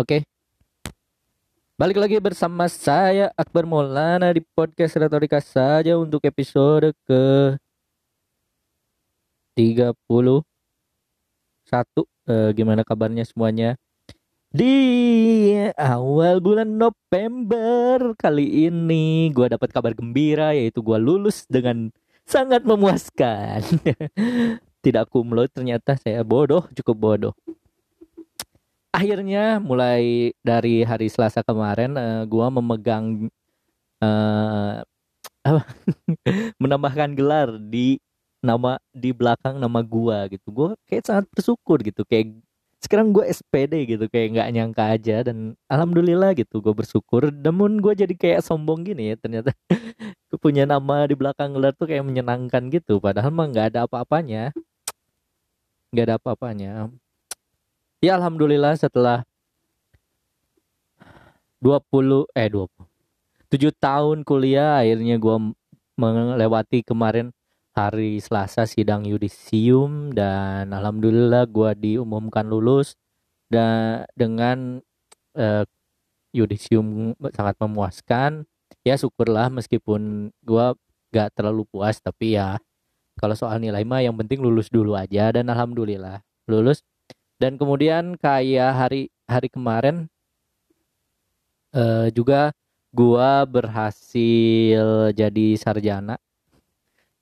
Oke. 0.00 0.24
Balik 1.76 2.00
lagi 2.00 2.16
bersama 2.16 2.64
saya 2.72 3.28
Akbar 3.36 3.68
Maulana 3.68 4.32
di 4.32 4.40
podcast 4.56 4.96
Retorika 4.96 5.44
saja 5.44 5.92
untuk 6.00 6.24
episode 6.24 6.96
ke 7.04 7.52
31 9.52 10.40
Eh, 12.24 12.50
gimana 12.56 12.80
kabarnya 12.80 13.28
semuanya? 13.28 13.76
Di 14.48 14.72
awal 15.76 16.40
bulan 16.40 16.80
November 16.80 18.16
kali 18.16 18.72
ini 18.72 19.28
gue 19.36 19.52
dapat 19.52 19.68
kabar 19.68 19.92
gembira 19.92 20.56
yaitu 20.56 20.80
gue 20.80 20.96
lulus 20.96 21.44
dengan 21.44 21.92
sangat 22.24 22.64
memuaskan. 22.64 23.60
Tidak 24.84 25.04
kumlot 25.12 25.52
ternyata 25.52 26.00
saya 26.00 26.24
bodoh, 26.24 26.64
cukup 26.72 26.96
bodoh 26.96 27.34
akhirnya 29.00 29.56
mulai 29.56 30.36
dari 30.44 30.84
hari 30.84 31.08
Selasa 31.08 31.40
kemarin 31.40 31.96
uh, 31.96 32.28
gua 32.28 32.52
memegang 32.52 33.32
uh, 34.04 34.84
menambahkan 36.62 37.16
gelar 37.16 37.56
di 37.56 37.96
nama 38.44 38.76
di 38.92 39.16
belakang 39.16 39.56
nama 39.56 39.80
gua 39.80 40.28
gitu. 40.28 40.52
Gua 40.52 40.68
kayak 40.84 41.08
sangat 41.08 41.24
bersyukur 41.32 41.80
gitu 41.80 42.04
kayak 42.04 42.36
sekarang 42.80 43.12
gue 43.12 43.28
SPD 43.28 43.84
gitu 43.92 44.08
kayak 44.08 44.40
nggak 44.40 44.48
nyangka 44.56 44.84
aja 44.96 45.20
dan 45.20 45.52
alhamdulillah 45.68 46.32
gitu 46.32 46.64
gue 46.64 46.72
bersyukur. 46.72 47.28
Namun 47.28 47.76
gue 47.76 47.92
jadi 47.92 48.14
kayak 48.16 48.40
sombong 48.40 48.88
gini 48.88 49.12
ya 49.12 49.16
ternyata 49.20 49.52
punya 50.44 50.64
nama 50.64 51.04
di 51.04 51.12
belakang 51.12 51.52
gelar 51.52 51.76
tuh 51.76 51.84
kayak 51.92 52.04
menyenangkan 52.08 52.72
gitu. 52.72 52.96
Padahal 52.96 53.28
mah 53.36 53.52
nggak 53.52 53.76
ada 53.76 53.80
apa-apanya. 53.84 54.56
Nggak 55.92 56.04
ada 56.08 56.16
apa-apanya 56.16 56.88
ya 58.00 58.16
alhamdulillah 58.16 58.76
setelah 58.76 59.22
20 61.60 62.28
eh 62.32 62.48
20 62.48 62.68
7 63.52 63.70
tahun 63.76 64.18
kuliah 64.24 64.80
akhirnya 64.80 65.20
gue 65.20 65.36
melewati 66.00 66.80
kemarin 66.80 67.30
hari 67.76 68.18
Selasa 68.18 68.66
sidang 68.66 69.06
yudisium 69.06 70.10
dan 70.16 70.72
alhamdulillah 70.72 71.46
gue 71.46 71.70
diumumkan 71.78 72.48
lulus 72.48 72.96
dan 73.50 74.06
dengan 74.16 74.80
eh, 75.34 75.64
yudisium 76.34 77.14
sangat 77.34 77.58
memuaskan. 77.58 78.46
Ya 78.86 78.96
syukurlah 78.96 79.50
meskipun 79.52 80.32
gue 80.40 80.66
gak 81.10 81.34
terlalu 81.34 81.66
puas 81.68 81.98
tapi 81.98 82.38
ya 82.38 82.56
kalau 83.18 83.34
soal 83.36 83.60
nilai 83.60 83.82
mah 83.84 84.00
yang 84.00 84.16
penting 84.16 84.40
lulus 84.40 84.70
dulu 84.70 84.96
aja 84.96 85.34
dan 85.34 85.50
alhamdulillah. 85.50 86.22
Lulus 86.48 86.82
dan 87.40 87.56
kemudian 87.56 88.20
kayak 88.20 88.70
hari 88.76 89.08
hari 89.24 89.48
kemarin 89.48 90.12
uh, 91.72 92.12
juga 92.12 92.52
gua 92.92 93.48
berhasil 93.48 95.08
jadi 95.16 95.46
sarjana. 95.56 96.20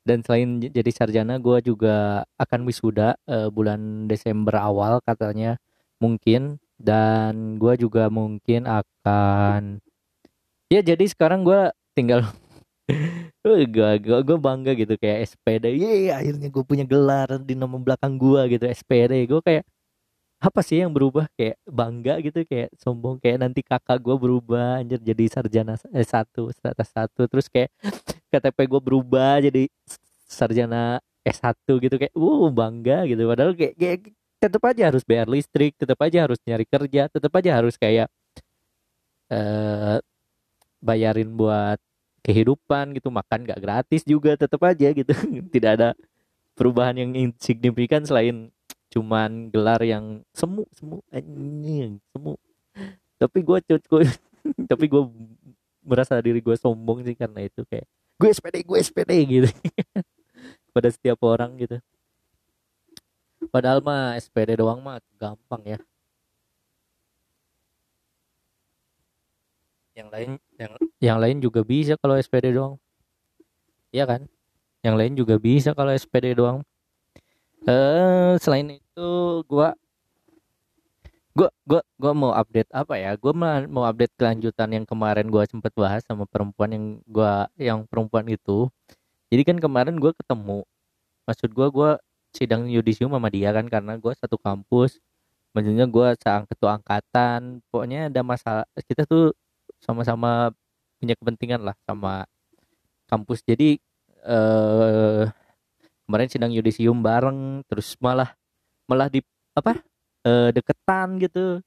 Dan 0.03 0.25
selain 0.27 0.59
jadi 0.59 0.91
sarjana 0.91 1.39
gua 1.39 1.63
juga 1.63 2.27
akan 2.35 2.67
wisuda 2.67 3.15
uh, 3.31 3.47
bulan 3.55 4.11
Desember 4.11 4.59
awal 4.59 4.99
katanya 5.07 5.55
mungkin. 6.03 6.59
Dan 6.79 7.59
gua 7.63 7.79
juga 7.79 8.11
mungkin 8.11 8.67
akan 8.67 9.79
ya 10.67 10.83
jadi 10.83 11.05
sekarang 11.07 11.47
gua 11.47 11.71
tinggal 11.95 12.27
gue 13.45 13.91
gue 14.03 14.39
bangga 14.41 14.73
gitu 14.77 14.97
kayak 15.01 15.29
SPD 15.29 15.65
Yeay, 15.77 16.13
akhirnya 16.13 16.49
gue 16.49 16.65
punya 16.65 16.85
gelar 16.85 17.41
di 17.41 17.53
nama 17.57 17.77
belakang 17.77 18.17
gue 18.17 18.57
gitu 18.57 18.65
SPD 18.65 19.29
gue 19.29 19.41
kayak 19.45 19.65
apa 20.39 20.61
sih 20.63 20.79
yang 20.83 20.95
berubah? 20.95 21.27
Kayak 21.35 21.59
bangga 21.67 22.15
gitu 22.23 22.41
kayak 22.47 22.71
sombong 22.79 23.19
kayak 23.19 23.43
nanti 23.43 23.61
kakak 23.67 23.99
gue 23.99 24.17
berubah 24.17 24.79
anjir 24.83 25.03
jadi 25.03 25.25
sarjana 25.27 25.75
eh, 25.91 26.07
satu 26.07 26.55
status 26.55 26.89
satu 26.95 27.23
terus 27.27 27.47
kayak 27.51 27.75
KTP 28.31 28.59
gue 28.71 28.81
berubah 28.83 29.43
jadi 29.43 29.67
sarjana 30.31 31.03
S1 31.27 31.67
gitu 31.83 31.97
kayak 31.99 32.15
uh 32.15 32.49
bangga 32.55 33.05
gitu. 33.11 33.23
Padahal 33.27 33.53
kayak, 33.59 33.75
kayak 33.75 34.01
tetap 34.39 34.63
aja 34.71 34.83
harus 34.95 35.03
bayar 35.03 35.27
listrik 35.27 35.75
tetap 35.75 35.99
aja 35.99 36.19
harus 36.23 36.39
nyari 36.47 36.63
kerja 36.63 37.11
tetap 37.11 37.33
aja 37.35 37.51
harus 37.59 37.75
kayak 37.75 38.07
eh 39.29 39.37
uh, 39.37 39.99
bayarin 40.79 41.35
buat 41.35 41.79
kehidupan 42.23 42.95
gitu 42.95 43.09
makan 43.11 43.49
gak 43.49 43.61
gratis 43.63 44.03
juga 44.07 44.37
tetap 44.39 44.61
aja 44.63 44.93
gitu. 44.95 45.13
Tidak 45.55 45.71
ada 45.75 45.97
perubahan 46.59 46.95
yang 46.99 47.11
signifikan 47.39 48.03
selain 48.05 48.51
cuman 48.89 49.53
gelar 49.53 49.81
yang 49.85 50.25
semu 50.33 50.65
semu 50.73 51.05
anjing 51.13 52.01
semu. 52.13 52.35
Tapi 53.21 53.39
gue 53.45 53.59
cukup 53.65 54.09
tapi 54.71 54.85
gue 54.89 55.03
merasa 55.85 56.17
diri 56.21 56.41
gue 56.41 56.57
sombong 56.57 57.05
sih 57.05 57.17
karena 57.17 57.45
itu 57.45 57.65
kayak 57.69 57.87
gue 58.19 58.29
SPD 58.33 58.57
gue 58.65 58.79
SPD 58.81 59.13
gitu. 59.29 59.49
Pada 60.75 60.89
setiap 60.89 61.21
orang 61.25 61.57
gitu. 61.61 61.77
Padahal 63.49 63.81
mah 63.85 64.19
SPD 64.19 64.59
doang 64.59 64.81
mah 64.83 65.01
gampang 65.17 65.63
ya. 65.65 65.79
Yang 69.95 70.09
lain 70.15 70.31
yang 70.59 70.73
yang 71.03 71.19
lain 71.19 71.37
juga 71.43 71.61
bisa 71.67 71.95
kalau 71.99 72.15
SPD 72.17 72.55
doang. 72.55 72.79
Iya 73.91 74.05
kan? 74.05 74.23
Yang 74.85 74.95
lain 74.95 75.13
juga 75.19 75.35
bisa 75.41 75.75
kalau 75.75 75.91
SPD 75.91 76.39
doang 76.39 76.63
eh 77.67 78.33
selain 78.43 78.79
itu 78.79 79.11
gua 79.51 79.75
gua 81.37 81.49
gua 81.69 81.81
gua 82.01 82.13
mau 82.17 82.33
update 82.35 82.71
apa 82.75 82.95
ya? 82.99 83.15
Gua 83.19 83.33
mau 83.69 83.85
update 83.87 84.15
kelanjutan 84.19 84.69
yang 84.75 84.85
kemarin 84.89 85.27
gua 85.31 85.45
sempet 85.47 85.73
bahas 85.77 86.03
sama 86.07 86.25
perempuan 86.29 86.71
yang 86.75 86.85
gua 87.09 87.47
yang 87.59 87.85
perempuan 87.89 88.27
itu. 88.31 88.69
Jadi 89.33 89.43
kan 89.49 89.57
kemarin 89.61 89.97
gua 90.03 90.13
ketemu 90.17 90.65
maksud 91.29 91.51
gua 91.57 91.69
gua 91.73 91.91
sidang 92.37 92.69
yudisium 92.71 93.13
sama 93.15 93.29
dia 93.33 93.51
kan 93.57 93.67
karena 93.71 93.97
gua 94.01 94.15
satu 94.19 94.37
kampus. 94.41 95.01
Maksudnya 95.57 95.87
gua 95.91 96.15
sang 96.23 96.47
ketua 96.51 96.79
angkatan 96.81 97.63
pokoknya 97.73 98.11
ada 98.13 98.23
masalah 98.27 98.67
kita 98.89 99.05
tuh 99.09 99.35
sama-sama 99.83 100.53
punya 101.01 101.15
kepentingan 101.19 101.63
lah 101.67 101.77
sama 101.87 102.27
kampus. 103.11 103.43
Jadi 103.47 103.79
eh 104.27 105.25
kemarin 106.09 106.33
sidang 106.33 106.49
yudisium 106.57 107.05
bareng 107.05 107.61
terus 107.69 107.93
malah 108.01 108.33
malah 108.89 109.13
di 109.13 109.21
apa 109.53 109.77
e, 110.25 110.57
deketan 110.57 111.21
gitu. 111.21 111.61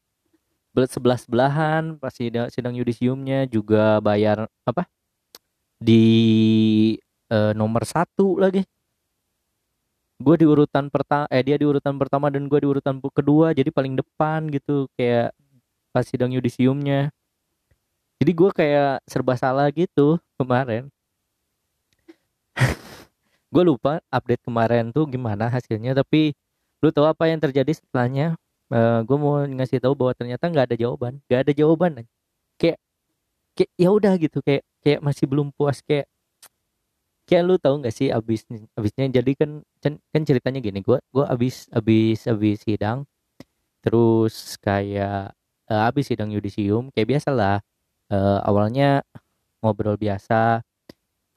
Sebelah 0.74 1.20
sebelahan 1.22 1.84
pas 2.02 2.10
sidang, 2.10 2.50
sidang 2.50 2.74
yudisiumnya 2.74 3.46
juga 3.46 4.02
bayar 4.02 4.50
apa 4.66 4.90
di 5.78 6.02
e, 7.30 7.38
nomor 7.54 7.86
satu 7.86 8.42
lagi. 8.42 8.66
Gue 10.18 10.36
di 10.42 10.46
urutan 10.50 10.90
pertama 10.90 11.30
eh 11.30 11.46
dia 11.46 11.58
di 11.62 11.66
urutan 11.70 11.98
pertama 12.02 12.34
dan 12.34 12.50
gue 12.50 12.60
di 12.62 12.68
urutan 12.70 12.98
kedua 12.98 13.54
jadi 13.54 13.70
paling 13.70 13.94
depan 13.94 14.50
gitu 14.50 14.90
kayak 14.98 15.38
pas 15.94 16.06
sidang 16.08 16.34
yudisiumnya. 16.34 17.14
Jadi 18.22 18.32
gue 18.34 18.50
kayak 18.54 19.06
serba 19.06 19.34
salah 19.38 19.70
gitu 19.74 20.18
kemarin 20.38 20.90
gue 23.52 23.64
lupa 23.68 24.00
update 24.08 24.44
kemarin 24.48 24.96
tuh 24.96 25.04
gimana 25.12 25.52
hasilnya 25.52 25.92
tapi 25.92 26.32
lu 26.82 26.90
tahu 26.90 27.06
apa 27.06 27.30
yang 27.30 27.40
terjadi 27.44 27.72
setelahnya? 27.78 28.40
Uh, 28.72 28.76
eh, 28.76 29.00
gue 29.06 29.18
mau 29.20 29.44
ngasih 29.44 29.84
tahu 29.84 29.94
bahwa 29.94 30.16
ternyata 30.18 30.48
nggak 30.50 30.66
ada 30.74 30.76
jawaban. 30.80 31.20
Nggak 31.28 31.40
ada 31.46 31.54
jawaban 31.54 31.92
kayak 32.58 32.78
kayak 33.58 33.72
ya 33.76 33.90
udah 33.92 34.14
gitu 34.18 34.40
kayak 34.46 34.64
kayak 34.84 35.00
masih 35.04 35.26
belum 35.30 35.52
puas 35.54 35.84
kayak 35.84 36.08
kayak 37.28 37.44
lu 37.48 37.56
tahu 37.62 37.84
nggak 37.84 37.94
sih 37.94 38.10
abis 38.10 38.48
abisnya? 38.78 39.06
Jadi 39.12 39.32
kan 39.38 39.52
kan, 39.84 39.94
kan 40.12 40.22
ceritanya 40.26 40.60
gini 40.64 40.80
gue 40.82 40.98
gue 41.14 41.26
abis 41.28 41.68
abis 41.76 42.26
abis 42.32 42.58
sidang 42.66 43.06
terus 43.84 44.58
kayak 44.62 45.34
uh, 45.70 45.90
abis 45.90 46.14
sidang 46.14 46.30
yudisium 46.34 46.90
kayak 46.96 47.18
biasa 47.18 47.30
lah. 47.36 47.58
Uh, 48.12 48.40
awalnya 48.44 49.06
ngobrol 49.64 49.96
biasa 49.96 50.66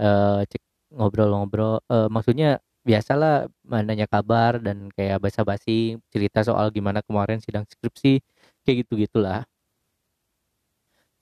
uh, 0.01 0.41
cek 0.49 0.64
ngobrol-ngobrol 0.97 1.83
uh, 1.91 2.09
maksudnya 2.11 2.63
biasalah 2.85 3.49
nanya 3.65 4.05
kabar 4.05 4.61
dan 4.61 4.93
kayak 4.93 5.19
basa-basi 5.25 5.97
cerita 6.13 6.45
soal 6.45 6.69
gimana 6.69 7.01
kemarin 7.01 7.41
sidang 7.41 7.65
skripsi 7.65 8.21
kayak 8.65 8.85
gitu 8.85 9.01
gitulah 9.09 9.49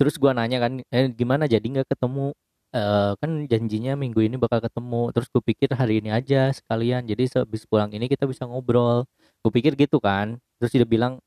terus 0.02 0.18
gua 0.18 0.32
nanya 0.34 0.58
kan 0.58 0.72
eh, 0.90 1.06
gimana 1.14 1.44
jadi 1.46 1.62
nggak 1.62 1.88
ketemu? 1.94 2.34
Uh, 2.72 3.12
kan 3.20 3.30
janjinya 3.52 3.92
minggu 4.00 4.20
ini 4.24 4.36
bakal 4.40 4.58
ketemu. 4.64 5.12
Terus 5.14 5.28
gue 5.28 5.42
pikir 5.44 5.68
hari 5.76 6.00
ini 6.00 6.08
aja 6.08 6.48
sekalian. 6.56 7.04
Jadi 7.04 7.28
sehabis 7.28 7.68
pulang 7.68 7.92
ini 7.92 8.08
kita 8.08 8.24
bisa 8.24 8.48
ngobrol. 8.48 9.04
Gue 9.44 9.52
pikir 9.52 9.76
gitu 9.76 10.00
kan. 10.00 10.40
Terus 10.56 10.72
dia 10.72 10.88
bilang 10.88 11.20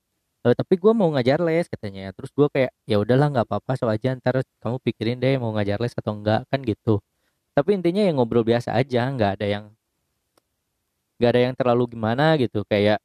e, 0.45 0.47
tapi 0.57 0.74
gue 0.81 0.92
mau 0.97 1.09
ngajar 1.13 1.39
les 1.45 1.69
katanya. 1.69 2.09
Terus 2.18 2.33
gue 2.33 2.47
kayak 2.50 2.71
ya 2.89 2.97
udahlah 2.97 3.27
nggak 3.33 3.45
apa-apa. 3.47 3.71
So 3.77 3.86
aja 3.94 4.18
ntar 4.18 4.42
kamu 4.63 4.77
pikirin 4.86 5.18
deh 5.21 5.38
mau 5.38 5.53
ngajar 5.53 5.77
les 5.83 5.94
atau 5.94 6.13
enggak 6.18 6.50
kan 6.50 6.59
gitu 6.65 6.97
tapi 7.56 7.69
intinya 7.80 8.04
yang 8.04 8.19
ngobrol 8.19 8.44
biasa 8.44 8.75
aja 8.75 9.07
nggak 9.07 9.40
ada 9.40 9.48
yang 9.48 9.66
nggak 11.16 11.31
ada 11.31 11.42
yang 11.48 11.56
terlalu 11.56 11.96
gimana 11.96 12.36
gitu 12.36 12.68
kayak 12.68 13.00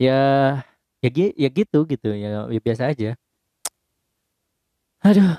ya 0.00 0.20
ya, 1.04 1.10
ya 1.36 1.48
gitu 1.52 1.84
gitu 1.84 2.08
ya, 2.16 2.48
ya 2.48 2.60
biasa 2.60 2.92
aja. 2.92 3.16
Aduh. 5.04 5.36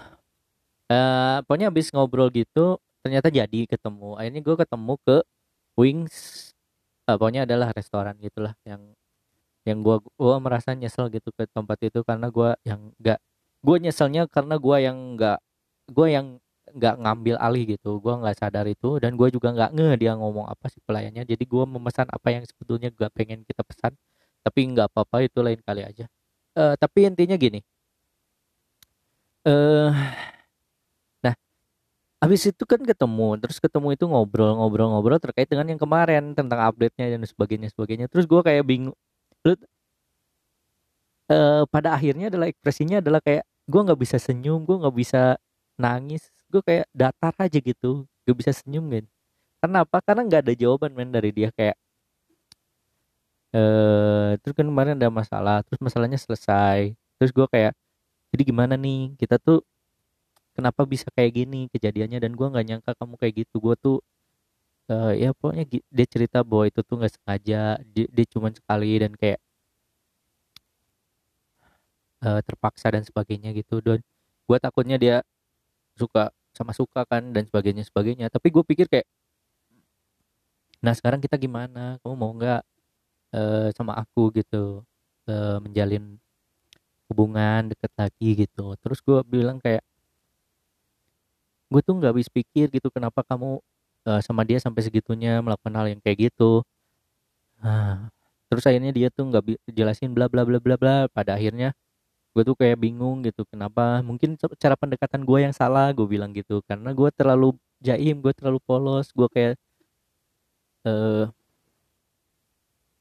Uh, 0.87 1.43
pokoknya 1.43 1.67
habis 1.67 1.91
ngobrol 1.91 2.31
gitu 2.31 2.79
ternyata 3.03 3.27
jadi 3.27 3.67
ketemu 3.67 4.15
akhirnya 4.15 4.39
gue 4.39 4.55
ketemu 4.55 4.93
ke 5.03 5.17
Wings. 5.75 6.17
Uh, 7.09 7.19
pokoknya 7.19 7.43
adalah 7.43 7.75
restoran 7.75 8.15
gitulah 8.23 8.55
yang 8.63 8.95
yang 9.67 9.83
gue 9.83 9.99
gua 10.15 10.39
merasa 10.39 10.71
nyesel 10.71 11.11
gitu 11.11 11.27
ke 11.35 11.43
tempat 11.51 11.75
itu 11.83 11.99
karena 12.07 12.31
gue 12.31 12.49
yang 12.63 12.79
enggak 12.95 13.19
gue 13.59 13.77
nyeselnya 13.83 14.23
karena 14.31 14.55
gue 14.55 14.77
yang 14.79 14.95
enggak 14.95 15.39
gue 15.91 16.07
yang 16.07 16.27
nggak 16.75 16.95
ngambil 17.03 17.35
alih 17.39 17.63
gitu. 17.77 17.99
Gue 18.03 18.13
nggak 18.19 18.35
sadar 18.39 18.65
itu 18.67 18.99
dan 19.03 19.15
gue 19.19 19.27
juga 19.31 19.53
nggak 19.55 19.71
nge 19.75 19.89
dia 20.01 20.11
ngomong 20.19 20.45
apa 20.49 20.65
sih 20.71 20.81
pelayannya. 20.83 21.23
Jadi 21.27 21.43
gue 21.47 21.63
memesan 21.67 22.07
apa 22.11 22.27
yang 22.33 22.43
sebetulnya 22.47 22.89
gak 22.93 23.11
pengen 23.15 23.43
kita 23.47 23.61
pesan 23.63 23.93
tapi 24.45 24.59
nggak 24.71 24.87
apa-apa 24.91 25.27
itu 25.27 25.39
lain 25.43 25.59
kali 25.63 25.81
aja. 25.83 26.05
Uh, 26.57 26.73
tapi 26.79 27.05
intinya 27.07 27.35
gini. 27.37 27.61
Uh, 29.47 29.93
nah 31.23 31.35
habis 32.23 32.43
itu 32.49 32.63
kan 32.67 32.81
ketemu 32.83 33.39
terus 33.39 33.57
ketemu 33.63 33.95
itu 33.95 34.05
ngobrol-ngobrol-ngobrol 34.09 35.19
terkait 35.23 35.47
dengan 35.47 35.71
yang 35.71 35.79
kemarin 35.79 36.35
tentang 36.35 36.59
update-nya 36.67 37.15
dan 37.15 37.23
sebagainya 37.27 37.69
sebagainya. 37.73 38.05
Terus 38.11 38.25
gue 38.27 38.41
kayak 38.43 38.63
bingung. 38.67 38.95
Lu 39.45 39.53
uh, 41.31 41.63
pada 41.69 41.95
akhirnya 41.95 42.31
adalah 42.31 42.47
ekspresinya 42.51 42.99
adalah 43.03 43.21
kayak 43.23 43.43
gue 43.67 43.81
nggak 43.83 43.99
bisa 43.99 44.17
senyum 44.19 44.63
gue 44.63 44.77
nggak 44.79 44.95
bisa 44.95 45.35
nangis 45.75 46.31
gue 46.51 46.61
kayak 46.63 46.85
datar 46.95 47.33
aja 47.39 47.59
gitu 47.59 48.07
gak 48.27 48.37
bisa 48.39 48.51
senyum 48.55 48.85
kan 48.91 49.05
karena 49.61 49.77
apa 49.83 49.97
karena 50.05 50.21
nggak 50.27 50.41
ada 50.47 50.53
jawaban 50.53 50.91
men 50.93 51.09
dari 51.11 51.31
dia 51.33 51.49
kayak 51.55 51.77
eh 53.55 54.29
terus 54.43 54.53
kan 54.57 54.65
kemarin 54.67 54.93
ada 54.99 55.09
masalah 55.09 55.63
terus 55.65 55.79
masalahnya 55.79 56.19
selesai. 56.19 56.93
Terus 57.17 57.31
gue 57.37 57.47
kayak 57.53 57.73
jadi 58.33 58.43
gimana 58.49 58.75
nih? 58.75 59.15
Kita 59.19 59.35
tuh 59.41 59.63
kenapa 60.55 60.83
bisa 60.85 61.07
kayak 61.15 61.31
gini 61.37 61.59
kejadiannya? 61.73 62.19
Dan 62.23 62.31
gue 62.37 62.47
nggak 62.51 62.65
nyangka 62.67 62.91
kamu 62.99 63.15
kayak 63.21 63.33
gitu. 63.47 63.55
Gue 63.63 63.75
tuh 63.79 63.97
uh, 64.91 65.13
ya 65.15 65.31
pokoknya 65.37 65.65
dia 65.69 66.07
cerita 66.13 66.43
bahwa 66.45 66.65
itu 66.69 66.79
tuh 66.83 66.95
nggak 66.99 67.13
sengaja 67.15 67.59
dia, 67.93 68.07
dia 68.15 68.25
cuma 68.33 68.47
sekali 68.53 68.91
dan 69.03 69.13
kayak 69.15 69.39
uh, 72.25 72.41
terpaksa 72.43 72.87
dan 72.93 73.03
sebagainya 73.07 73.49
gitu. 73.55 73.79
Dan 73.81 73.99
gue 74.47 74.57
takutnya 74.59 74.97
dia 74.99 75.15
suka 75.97 76.31
sama 76.53 76.73
suka 76.73 77.05
kan 77.05 77.33
dan 77.33 77.45
sebagainya 77.49 77.83
sebagainya. 77.85 78.29
Tapi 78.33 78.47
gue 78.53 78.63
pikir 78.65 78.85
kayak 78.89 79.07
nah 80.81 80.93
sekarang 80.93 81.19
kita 81.21 81.35
gimana? 81.41 81.97
Kamu 82.01 82.13
mau 82.13 82.31
nggak 82.33 82.61
uh, 83.33 83.67
sama 83.73 83.97
aku 83.97 84.29
gitu 84.37 84.85
uh, 85.29 85.57
menjalin 85.61 86.17
hubungan 87.09 87.71
deket 87.73 87.91
lagi 87.97 88.29
gitu? 88.47 88.77
Terus 88.81 88.99
gue 89.01 89.19
bilang 89.25 89.57
kayak 89.61 89.83
gue 91.67 91.81
tuh 91.83 91.93
nggak 91.99 92.11
habis 92.15 92.29
pikir 92.31 92.71
gitu 92.71 92.87
kenapa 92.87 93.23
kamu 93.27 93.59
uh, 94.07 94.21
sama 94.23 94.47
dia 94.47 94.57
sampai 94.61 94.81
segitunya 94.87 95.39
melakukan 95.43 95.73
hal 95.75 95.87
yang 95.91 96.01
kayak 96.03 96.31
gitu? 96.31 96.63
Nah, 97.59 98.07
terus 98.47 98.63
akhirnya 98.69 98.93
dia 98.93 99.07
tuh 99.11 99.27
nggak 99.27 99.43
jelasin 99.73 100.13
bla 100.13 100.29
bla 100.31 100.45
bla 100.47 100.59
bla 100.61 100.75
bla. 100.79 100.95
Pada 101.11 101.35
akhirnya 101.35 101.73
gue 102.37 102.43
tuh 102.49 102.57
kayak 102.61 102.77
bingung 102.85 103.25
gitu 103.25 103.41
kenapa? 103.49 104.05
Mungkin 104.05 104.37
cara 104.61 104.75
pendekatan 104.77 105.21
gue 105.25 105.39
yang 105.45 105.53
salah 105.57 105.89
gue 105.97 106.05
bilang 106.05 106.31
gitu. 106.37 106.61
Karena 106.69 106.89
gue 106.93 107.09
terlalu 107.17 107.47
jaim 107.81 108.15
gue 108.21 108.33
terlalu 108.37 108.59
polos 108.67 109.09
gue 109.17 109.27
kayak 109.35 109.53
uh, 110.85 111.29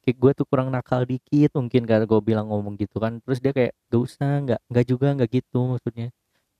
kayak 0.05 0.17
gue 0.23 0.33
tuh 0.39 0.47
kurang 0.51 0.69
nakal 0.75 1.03
dikit 1.03 1.51
mungkin 1.59 1.83
karena 1.89 2.05
gue 2.09 2.21
bilang 2.25 2.47
ngomong 2.49 2.75
gitu 2.81 2.97
kan. 3.05 3.21
Terus 3.25 3.39
dia 3.45 3.53
kayak 3.53 3.73
gak 3.93 4.01
usah 4.07 4.29
nggak 4.45 4.61
nggak 4.71 4.85
juga 4.91 5.07
nggak 5.17 5.31
gitu 5.37 5.59
maksudnya. 5.77 6.09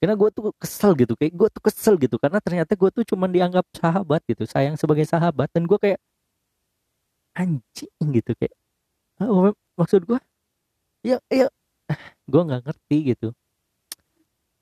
Karena 0.01 0.15
gue 0.21 0.29
tuh 0.37 0.45
kesel 0.61 0.93
gitu 1.01 1.13
kayak 1.17 1.33
gue 1.41 1.49
tuh 1.55 1.63
kesel 1.65 1.95
gitu. 2.05 2.17
Karena 2.21 2.39
ternyata 2.45 2.73
gue 2.77 2.91
tuh 2.93 3.05
cuman 3.11 3.31
dianggap 3.33 3.65
sahabat 3.73 4.21
gitu 4.29 4.45
sayang 4.45 4.77
sebagai 4.77 5.07
sahabat. 5.09 5.49
Dan 5.55 5.65
gue 5.71 5.79
kayak 5.81 6.01
anjing 7.37 8.09
gitu 8.17 8.33
kayak 8.41 8.55
maksud 9.77 10.03
gue 10.09 10.19
ya 11.05 11.19
ya 11.31 11.47
gue 12.27 12.43
nggak 12.43 12.63
ngerti 12.67 12.99
gitu. 13.15 13.29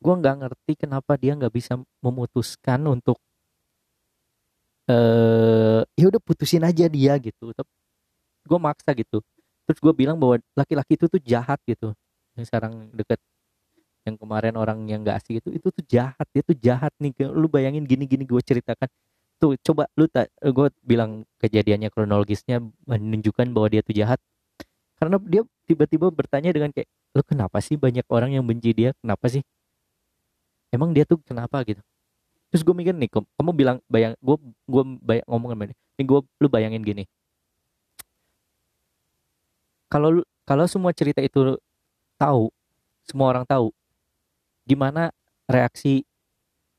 Gue 0.04 0.14
nggak 0.20 0.36
ngerti 0.44 0.72
kenapa 0.76 1.16
dia 1.16 1.32
nggak 1.32 1.52
bisa 1.52 1.80
memutuskan 2.04 2.80
untuk 2.84 3.16
eh 4.84 5.80
ya 5.96 6.12
udah 6.12 6.20
putusin 6.20 6.60
aja 6.60 6.84
dia 6.92 7.16
gitu. 7.16 7.56
Tapi 7.56 7.70
gue 8.44 8.58
maksa 8.60 8.92
gitu. 8.92 9.24
Terus 9.64 9.78
gue 9.80 9.92
bilang 9.96 10.20
bahwa 10.20 10.36
laki-laki 10.52 11.00
itu 11.00 11.08
tuh 11.08 11.20
jahat 11.24 11.56
gitu. 11.64 11.96
Yang 12.36 12.52
sekarang 12.52 12.92
deket 12.92 13.16
yang 14.04 14.20
kemarin 14.20 14.52
orang 14.60 14.84
yang 14.84 15.00
gak 15.00 15.24
asik 15.24 15.40
itu 15.40 15.48
itu 15.56 15.68
tuh 15.72 15.84
jahat. 15.88 16.26
Dia 16.36 16.42
tuh 16.44 16.56
jahat 16.60 16.92
nih. 17.00 17.16
Lu 17.32 17.48
bayangin 17.48 17.88
gini-gini 17.88 18.28
gue 18.28 18.42
ceritakan. 18.44 18.92
Tuh 19.40 19.56
coba 19.64 19.88
lu 19.96 20.04
tak 20.04 20.28
gue 20.36 20.68
bilang 20.84 21.24
kejadiannya 21.40 21.88
kronologisnya 21.88 22.60
menunjukkan 22.84 23.56
bahwa 23.56 23.72
dia 23.72 23.80
tuh 23.80 23.96
jahat. 23.96 24.20
Karena 25.00 25.16
dia 25.24 25.42
tiba-tiba 25.64 26.12
bertanya 26.12 26.52
dengan 26.52 26.68
kayak 26.76 26.88
lu 27.14 27.22
kenapa 27.22 27.62
sih 27.62 27.78
banyak 27.78 28.04
orang 28.10 28.34
yang 28.34 28.42
benci 28.42 28.74
dia? 28.74 28.90
Kenapa 28.98 29.30
sih? 29.30 29.46
Emang 30.74 30.90
dia 30.90 31.06
tuh 31.06 31.22
kenapa? 31.22 31.62
Gitu. 31.62 31.78
Terus 32.50 32.62
gue 32.62 32.74
mikir 32.74 32.94
nih 32.94 33.10
kamu 33.10 33.50
bilang 33.54 33.78
bayang 33.90 34.14
gue 34.22 34.36
gue 34.70 34.82
bayang, 35.02 35.26
ngomong 35.26 35.50
sama 35.54 35.64
ini 35.66 35.74
nih 35.74 36.04
gue 36.06 36.20
lu 36.22 36.46
bayangin 36.46 36.82
gini. 36.82 37.04
Kalau 39.90 40.22
kalau 40.46 40.66
semua 40.70 40.90
cerita 40.94 41.18
itu 41.22 41.58
tahu 42.18 42.50
semua 43.06 43.30
orang 43.30 43.46
tahu 43.46 43.74
gimana 44.66 45.10
reaksi 45.50 46.06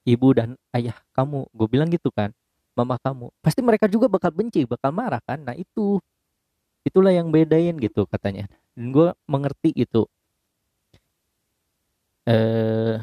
ibu 0.08 0.32
dan 0.32 0.56
ayah 0.72 0.96
kamu? 1.12 1.48
Gue 1.52 1.68
bilang 1.68 1.92
gitu 1.92 2.12
kan 2.12 2.32
mama 2.76 2.96
kamu. 3.00 3.32
Pasti 3.40 3.64
mereka 3.64 3.88
juga 3.92 4.12
bakal 4.12 4.32
benci 4.32 4.64
bakal 4.64 4.92
marah 4.96 5.20
kan? 5.24 5.44
Nah 5.44 5.56
itu. 5.60 6.00
Itulah 6.86 7.12
yang 7.12 7.36
bedain 7.36 7.76
gitu 7.82 8.08
katanya. 8.08 8.48
Dan 8.78 8.96
gue 8.96 9.12
mengerti 9.26 9.76
itu 9.76 10.08
eh 12.26 12.98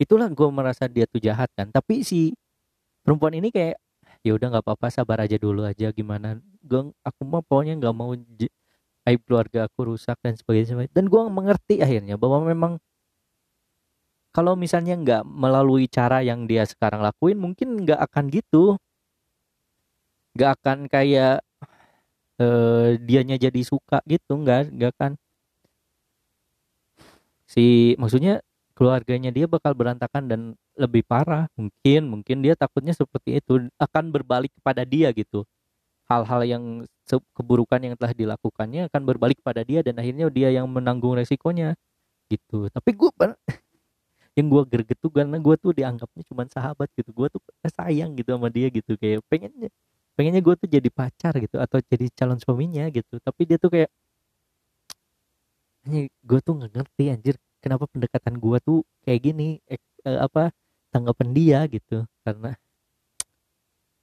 itulah 0.00 0.28
gue 0.32 0.48
merasa 0.52 0.84
dia 0.88 1.04
tuh 1.08 1.20
jahat 1.22 1.48
kan. 1.56 1.68
Tapi 1.72 2.04
si 2.04 2.32
perempuan 3.04 3.34
ini 3.36 3.48
kayak 3.54 3.76
ya 4.26 4.32
udah 4.36 4.48
nggak 4.56 4.64
apa-apa 4.66 4.88
sabar 4.92 5.24
aja 5.24 5.36
dulu 5.40 5.64
aja 5.64 5.90
gimana? 5.94 6.38
Gue 6.64 6.92
aku 7.04 7.22
mau 7.24 7.42
pokoknya 7.44 7.74
nggak 7.80 7.94
mau 7.96 8.12
aib 9.06 9.20
keluarga 9.26 9.70
aku 9.70 9.94
rusak 9.94 10.18
dan 10.20 10.34
sebagainya 10.34 10.90
dan 10.90 11.06
gue 11.06 11.22
mengerti 11.30 11.78
akhirnya 11.78 12.18
bahwa 12.18 12.42
memang 12.42 12.72
kalau 14.34 14.52
misalnya 14.58 14.94
nggak 15.00 15.22
melalui 15.24 15.88
cara 15.88 16.20
yang 16.20 16.44
dia 16.44 16.66
sekarang 16.68 17.00
lakuin 17.00 17.40
mungkin 17.40 17.86
nggak 17.88 18.00
akan 18.10 18.24
gitu. 18.28 18.76
Nggak 20.36 20.50
akan 20.60 20.78
kayak 20.92 21.40
uh, 22.40 23.00
dianya 23.00 23.36
jadi 23.40 23.60
suka 23.64 24.04
gitu 24.04 24.36
nggak 24.36 24.76
nggak 24.76 24.90
akan 24.96 25.12
si 27.46 27.94
maksudnya 27.96 28.42
keluarganya 28.76 29.32
dia 29.32 29.48
bakal 29.48 29.72
berantakan 29.72 30.28
dan 30.28 30.40
lebih 30.76 31.02
parah. 31.08 31.48
Mungkin 31.56 32.12
mungkin 32.12 32.44
dia 32.44 32.52
takutnya 32.54 32.92
seperti 32.92 33.40
itu 33.40 33.66
akan 33.80 34.12
berbalik 34.12 34.52
kepada 34.60 34.84
dia 34.84 35.08
gitu. 35.16 35.48
Hal-hal 36.06 36.44
yang 36.46 36.64
keburukan 37.34 37.80
yang 37.82 37.94
telah 37.98 38.12
dilakukannya 38.14 38.92
akan 38.92 39.02
berbalik 39.08 39.40
pada 39.42 39.64
dia 39.64 39.80
dan 39.82 39.96
akhirnya 39.98 40.28
dia 40.30 40.52
yang 40.52 40.68
menanggung 40.68 41.16
resikonya 41.16 41.74
gitu. 42.28 42.68
Tapi 42.70 42.90
gue 42.92 43.10
yang 44.38 44.46
gue 44.52 44.62
gerget 44.68 44.98
tuh 45.00 45.10
karena 45.10 45.40
gue 45.40 45.56
tuh 45.56 45.72
dianggapnya 45.72 46.22
cuma 46.28 46.44
sahabat 46.46 46.92
gitu. 46.94 47.10
Gue 47.16 47.32
tuh 47.32 47.40
sayang 47.72 48.12
gitu 48.20 48.36
sama 48.36 48.52
dia 48.52 48.68
gitu. 48.68 48.94
Kayak 49.00 49.24
pengennya 49.32 49.72
pengennya 50.16 50.40
gue 50.44 50.54
tuh 50.56 50.68
jadi 50.68 50.88
pacar 50.92 51.32
gitu 51.40 51.56
atau 51.60 51.80
jadi 51.80 52.12
calon 52.12 52.38
suaminya 52.38 52.84
gitu. 52.92 53.16
Tapi 53.24 53.42
dia 53.48 53.56
tuh 53.56 53.72
kayak 53.72 53.90
ini 55.86 56.10
gue 56.26 56.38
tuh 56.42 56.58
nggak 56.58 56.72
ngerti 56.74 57.04
anjir 57.14 57.34
kenapa 57.62 57.86
pendekatan 57.90 58.36
gue 58.38 58.58
tuh 58.62 58.78
kayak 59.06 59.20
gini 59.22 59.62
eh, 59.70 59.80
eh, 60.06 60.18
apa 60.20 60.50
tanggapan 60.90 61.28
dia 61.32 61.58
gitu. 61.70 62.04
Karena 62.26 62.54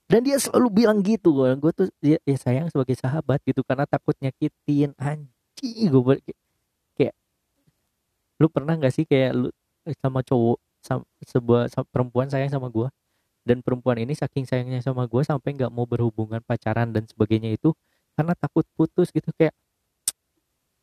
dan 0.04 0.20
dia 0.20 0.36
selalu 0.36 0.84
bilang 0.84 1.00
gitu 1.00 1.32
gue 1.32 1.72
tuh 1.72 1.88
ya, 2.04 2.20
ya 2.28 2.36
sayang 2.36 2.68
sebagai 2.68 2.92
sahabat 2.96 3.40
gitu 3.44 3.64
karena 3.64 3.84
takut 3.88 4.16
nyakitin. 4.20 4.92
Anjing 5.00 5.88
gue 5.88 6.02
kayak, 6.20 6.38
kayak 6.96 7.14
lu 8.40 8.46
pernah 8.52 8.74
nggak 8.76 8.92
sih 8.92 9.04
kayak 9.08 9.32
lu 9.36 9.48
sama 10.00 10.20
cowok 10.24 10.58
sama, 10.84 11.04
sebuah 11.24 11.72
sama, 11.72 11.86
perempuan 11.88 12.28
sayang 12.28 12.52
sama 12.52 12.68
gue 12.68 12.88
dan 13.44 13.60
perempuan 13.60 14.00
ini 14.00 14.16
saking 14.16 14.48
sayangnya 14.48 14.80
sama 14.80 15.04
gue 15.04 15.20
sampai 15.20 15.52
nggak 15.56 15.72
mau 15.72 15.84
berhubungan 15.84 16.40
pacaran 16.40 16.92
dan 16.92 17.04
sebagainya 17.04 17.56
itu 17.56 17.76
karena 18.16 18.32
takut 18.36 18.64
putus 18.76 19.12
gitu 19.12 19.28
kayak 19.36 19.52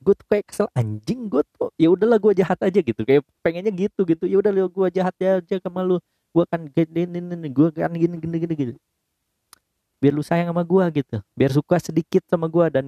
gue 0.02 0.14
tuh 0.18 0.28
kayak 0.28 0.46
kesel 0.50 0.68
anjing 0.74 1.30
gue 1.30 1.46
tuh 1.54 1.70
ya 1.78 1.94
udahlah 1.94 2.18
gue 2.18 2.34
jahat 2.42 2.58
aja 2.66 2.80
gitu. 2.82 3.02
Kayak 3.06 3.22
pengennya 3.46 3.72
gitu 3.74 4.02
gitu. 4.10 4.26
Ya 4.26 4.38
udah 4.42 4.52
gue 4.52 4.88
jahat 4.90 5.16
aja 5.22 5.56
sama 5.62 5.86
lu. 5.86 6.02
Gue 6.34 6.44
kan 6.50 6.66
gini 6.66 7.06
gini 7.06 7.48
gue 7.54 7.68
kan 7.70 7.94
gini 7.94 8.16
gini 8.18 8.38
gini 8.42 8.54
gitu. 8.58 8.74
Biar 10.02 10.14
lu 10.18 10.26
sayang 10.26 10.50
sama 10.50 10.66
gue 10.66 10.84
gitu. 10.98 11.18
Biar 11.38 11.52
suka 11.54 11.78
sedikit 11.78 12.26
sama 12.26 12.50
gue 12.50 12.66
dan 12.74 12.86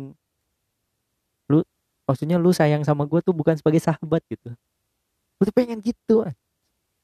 lu 1.45 1.61
maksudnya 2.09 2.41
lu 2.41 2.49
sayang 2.49 2.81
sama 2.81 3.05
gue 3.05 3.21
tuh 3.21 3.35
bukan 3.37 3.53
sebagai 3.53 3.79
sahabat 3.79 4.25
gitu. 4.25 4.49
Gue 5.37 5.45
tuh 5.45 5.55
pengen 5.55 5.77
gitu 5.85 6.25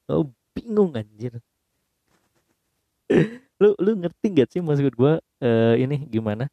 oh 0.10 0.26
bingung 0.58 0.92
anjir. 0.98 1.38
Lu 3.62 3.76
lu 3.76 3.92
ngerti 4.00 4.32
gak 4.32 4.50
sih 4.56 4.64
maksud 4.64 4.96
gue 4.96 5.14
uh, 5.20 5.76
ini 5.76 6.08
gimana 6.08 6.48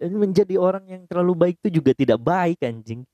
menjadi 0.00 0.56
orang 0.56 0.84
yang 0.88 1.02
terlalu 1.04 1.32
baik 1.36 1.56
itu 1.64 1.80
juga 1.80 1.92
tidak 1.92 2.18
baik 2.20 2.58
anjing. 2.64 3.04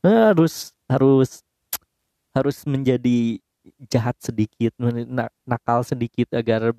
Harus 0.00 0.72
harus 0.88 1.44
harus 2.32 2.56
menjadi 2.64 3.36
jahat 3.92 4.16
sedikit 4.22 4.72
nakal 5.44 5.84
sedikit 5.84 6.32
agar 6.32 6.72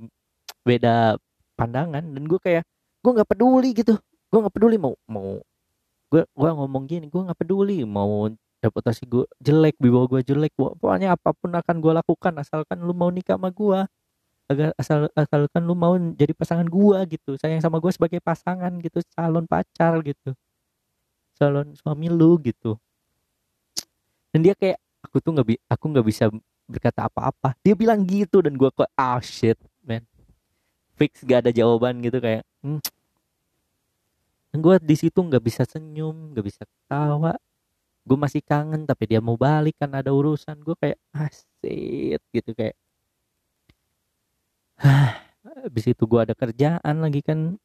beda 0.65 1.21
pandangan. 1.53 2.01
Dan 2.01 2.23
gue 2.25 2.39
kayak 2.41 2.65
gue 3.05 3.11
nggak 3.13 3.29
peduli 3.29 3.69
gitu. 3.77 3.93
Gue 4.29 4.39
nggak 4.41 4.55
peduli 4.55 4.77
mau 4.81 4.95
mau 5.05 5.41
gue 6.09 6.25
gue 6.25 6.49
ngomong 6.49 6.89
gini 6.89 7.05
gue 7.05 7.21
nggak 7.21 7.37
peduli 7.37 7.85
mau 7.85 8.25
reputasi 8.65 9.05
gue 9.05 9.29
jelek 9.37 9.77
bawah 9.77 10.09
gue 10.17 10.21
jelek. 10.25 10.53
Pokoknya 10.57 11.13
apa 11.13 11.29
pun 11.37 11.53
akan 11.53 11.75
gue 11.77 11.93
lakukan 11.93 12.33
asalkan 12.41 12.81
lu 12.81 12.97
mau 12.97 13.13
nikah 13.13 13.37
sama 13.37 13.53
gue 13.53 13.79
agar 14.49 14.73
asal 14.81 15.05
asalkan 15.13 15.61
lu 15.61 15.77
mau 15.77 15.93
jadi 16.17 16.33
pasangan 16.33 16.65
gua 16.65 17.05
gitu. 17.05 17.37
Sayang 17.37 17.61
sama 17.61 17.77
gue 17.77 17.93
sebagai 17.93 18.17
pasangan 18.17 18.73
gitu 18.81 19.05
calon 19.13 19.45
pacar 19.45 20.01
gitu. 20.01 20.33
Calon 21.37 21.77
suami 21.77 22.09
lu 22.09 22.41
gitu. 22.41 22.73
Dan 24.33 24.41
dia 24.41 24.57
kayak 24.57 24.81
aku 25.05 25.21
tuh 25.21 25.37
nggak 25.37 25.47
bi 25.47 25.55
aku 25.69 25.85
nggak 25.93 26.05
bisa 26.09 26.33
berkata 26.65 27.05
apa-apa. 27.05 27.53
Dia 27.61 27.77
bilang 27.77 28.01
gitu 28.09 28.41
dan 28.41 28.57
gue 28.57 28.69
kok 28.73 28.89
ah 28.97 29.17
oh, 29.17 29.21
shit 29.21 29.57
man. 29.85 30.01
Fix 30.97 31.21
gak 31.23 31.47
ada 31.47 31.51
jawaban 31.55 32.03
gitu 32.03 32.19
kayak 32.19 32.43
hmm. 32.59 32.83
dan 34.51 34.59
gue 34.59 34.75
di 34.83 34.95
situ 34.99 35.15
nggak 35.15 35.39
bisa 35.39 35.63
senyum 35.63 36.33
nggak 36.33 36.45
bisa 36.45 36.65
ketawa. 36.65 37.37
Gue 38.01 38.17
masih 38.17 38.41
kangen 38.41 38.89
tapi 38.89 39.05
dia 39.05 39.21
mau 39.21 39.37
balik 39.37 39.77
kan 39.77 39.93
ada 39.93 40.09
urusan. 40.09 40.57
Gue 40.65 40.73
kayak 40.73 40.97
asyik 41.13 42.17
ah, 42.17 42.29
gitu 42.33 42.51
kayak 42.57 42.75
habis 44.79 45.85
itu 45.91 46.03
gue 46.07 46.19
ada 46.23 46.35
kerjaan 46.35 46.95
lagi 47.03 47.21
kan. 47.23 47.59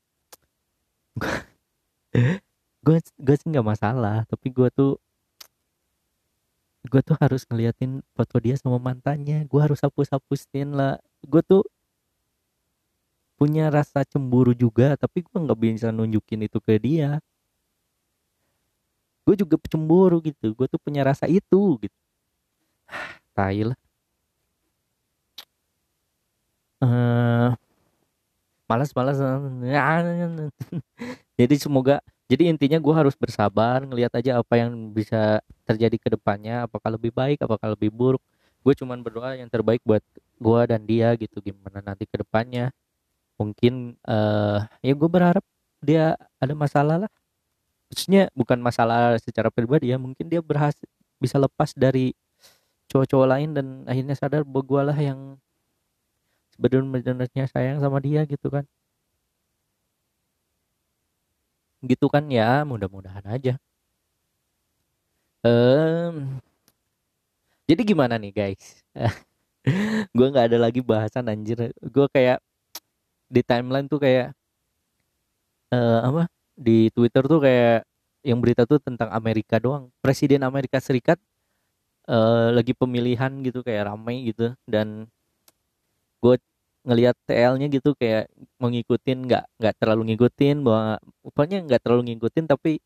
Gue 2.84 3.00
gue 3.00 3.34
sih 3.40 3.48
nggak 3.48 3.64
masalah 3.64 4.28
tapi 4.28 4.52
gue 4.52 4.68
tuh 4.74 5.00
gue 6.84 7.00
tuh 7.00 7.16
harus 7.16 7.48
ngeliatin 7.48 8.04
foto 8.12 8.36
dia 8.42 8.58
sama 8.58 8.76
mantannya. 8.82 9.46
Gue 9.48 9.60
harus 9.62 9.80
hapus 9.80 10.12
hapusin 10.12 10.74
lah. 10.74 11.00
Gue 11.24 11.40
tuh 11.40 11.62
punya 13.34 13.66
rasa 13.72 14.06
cemburu 14.06 14.54
juga 14.54 14.94
tapi 14.94 15.26
gue 15.26 15.38
nggak 15.38 15.58
bisa 15.58 15.88
nunjukin 15.94 16.44
itu 16.46 16.58
ke 16.60 16.76
dia. 16.82 17.22
Gue 19.24 19.34
juga 19.38 19.56
cemburu 19.70 20.20
gitu 20.20 20.52
gue 20.52 20.66
tuh 20.68 20.80
punya 20.82 21.06
rasa 21.06 21.24
itu 21.30 21.78
gitu. 21.80 21.98
Tai 23.34 23.72
lah 23.72 23.78
uh, 26.84 27.48
malas 28.68 28.90
malas. 28.96 29.18
Jadi 31.40 31.54
semoga 31.58 31.98
jadi 32.24 32.48
intinya 32.48 32.80
gue 32.80 32.94
harus 32.96 33.12
bersabar 33.20 33.84
ngelihat 33.84 34.16
aja 34.16 34.40
apa 34.40 34.56
yang 34.56 34.96
bisa 34.96 35.44
terjadi 35.68 35.96
ke 36.00 36.08
depannya 36.16 36.64
apakah 36.64 36.96
lebih 36.96 37.12
baik 37.12 37.44
apakah 37.44 37.76
lebih 37.76 37.92
buruk. 37.92 38.22
Gue 38.64 38.72
cuman 38.72 39.04
berdoa 39.04 39.36
yang 39.36 39.52
terbaik 39.52 39.84
buat 39.84 40.00
gue 40.40 40.60
dan 40.64 40.88
dia 40.88 41.12
gitu 41.20 41.44
gimana 41.44 41.84
nanti 41.84 42.08
ke 42.08 42.16
depannya. 42.16 42.72
Mungkin 43.36 44.00
uh, 44.08 44.64
ya 44.80 44.92
gue 44.96 45.10
berharap 45.10 45.44
dia 45.84 46.16
ada 46.40 46.54
masalah 46.56 46.96
lah. 47.04 47.10
Maksudnya 47.92 48.32
bukan 48.32 48.56
masalah 48.64 49.20
secara 49.20 49.52
pribadi 49.52 49.92
ya 49.92 50.00
mungkin 50.00 50.32
dia 50.32 50.40
berhasil 50.40 50.88
bisa 51.20 51.36
lepas 51.36 51.76
dari 51.76 52.16
cowok-cowok 52.88 53.28
lain 53.28 53.50
dan 53.52 53.66
akhirnya 53.84 54.16
sadar 54.16 54.48
bahwa 54.48 54.64
gue 54.64 54.80
lah 54.80 54.98
yang 54.98 55.20
sebenarnya 56.54 57.46
sayang 57.50 57.78
sama 57.82 57.98
dia 58.06 58.22
gitu 58.32 58.48
kan. 58.54 58.64
Gitu 61.84 62.06
kan 62.08 62.24
ya 62.32 62.64
mudah-mudahan 62.64 63.24
aja. 63.28 63.54
Um, 65.44 66.40
jadi 67.68 67.82
gimana 67.84 68.16
nih 68.16 68.32
guys? 68.32 68.80
Gue 70.16 70.26
nggak 70.32 70.52
ada 70.52 70.58
lagi 70.60 70.80
bahasan 70.80 71.28
anjir. 71.28 71.72
Gue 71.80 72.06
kayak 72.08 72.40
di 73.28 73.40
timeline 73.44 73.88
tuh 73.88 74.00
kayak 74.00 74.32
uh, 75.72 76.00
apa 76.08 76.22
di 76.54 76.88
Twitter 76.94 77.24
tuh 77.26 77.40
kayak 77.42 77.84
yang 78.24 78.40
berita 78.40 78.64
tuh 78.64 78.80
tentang 78.80 79.12
Amerika 79.12 79.60
doang. 79.60 79.92
Presiden 80.00 80.44
Amerika 80.44 80.80
Serikat 80.80 81.20
uh, 82.08 82.52
lagi 82.52 82.72
pemilihan 82.72 83.32
gitu 83.44 83.60
kayak 83.60 83.92
ramai 83.92 84.32
gitu. 84.32 84.56
Dan 84.64 85.08
gue 86.24 86.36
ngelihat 86.88 87.16
TL-nya 87.28 87.68
gitu 87.72 87.92
kayak 87.96 88.28
mengikutin 88.60 89.18
nggak 89.28 89.44
nggak 89.60 89.74
terlalu 89.80 90.02
ngikutin 90.12 90.56
bahwa 90.64 91.00
pokoknya 91.24 91.58
nggak 91.68 91.80
terlalu 91.84 92.02
ngikutin 92.12 92.44
tapi 92.48 92.80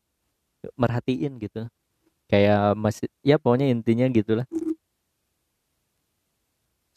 merhatiin 0.75 1.33
gitu. 1.39 1.67
Kayak 2.31 2.75
masih 2.77 3.07
ya 3.23 3.35
pokoknya 3.41 3.67
intinya 3.71 4.05
gitulah. 4.11 4.47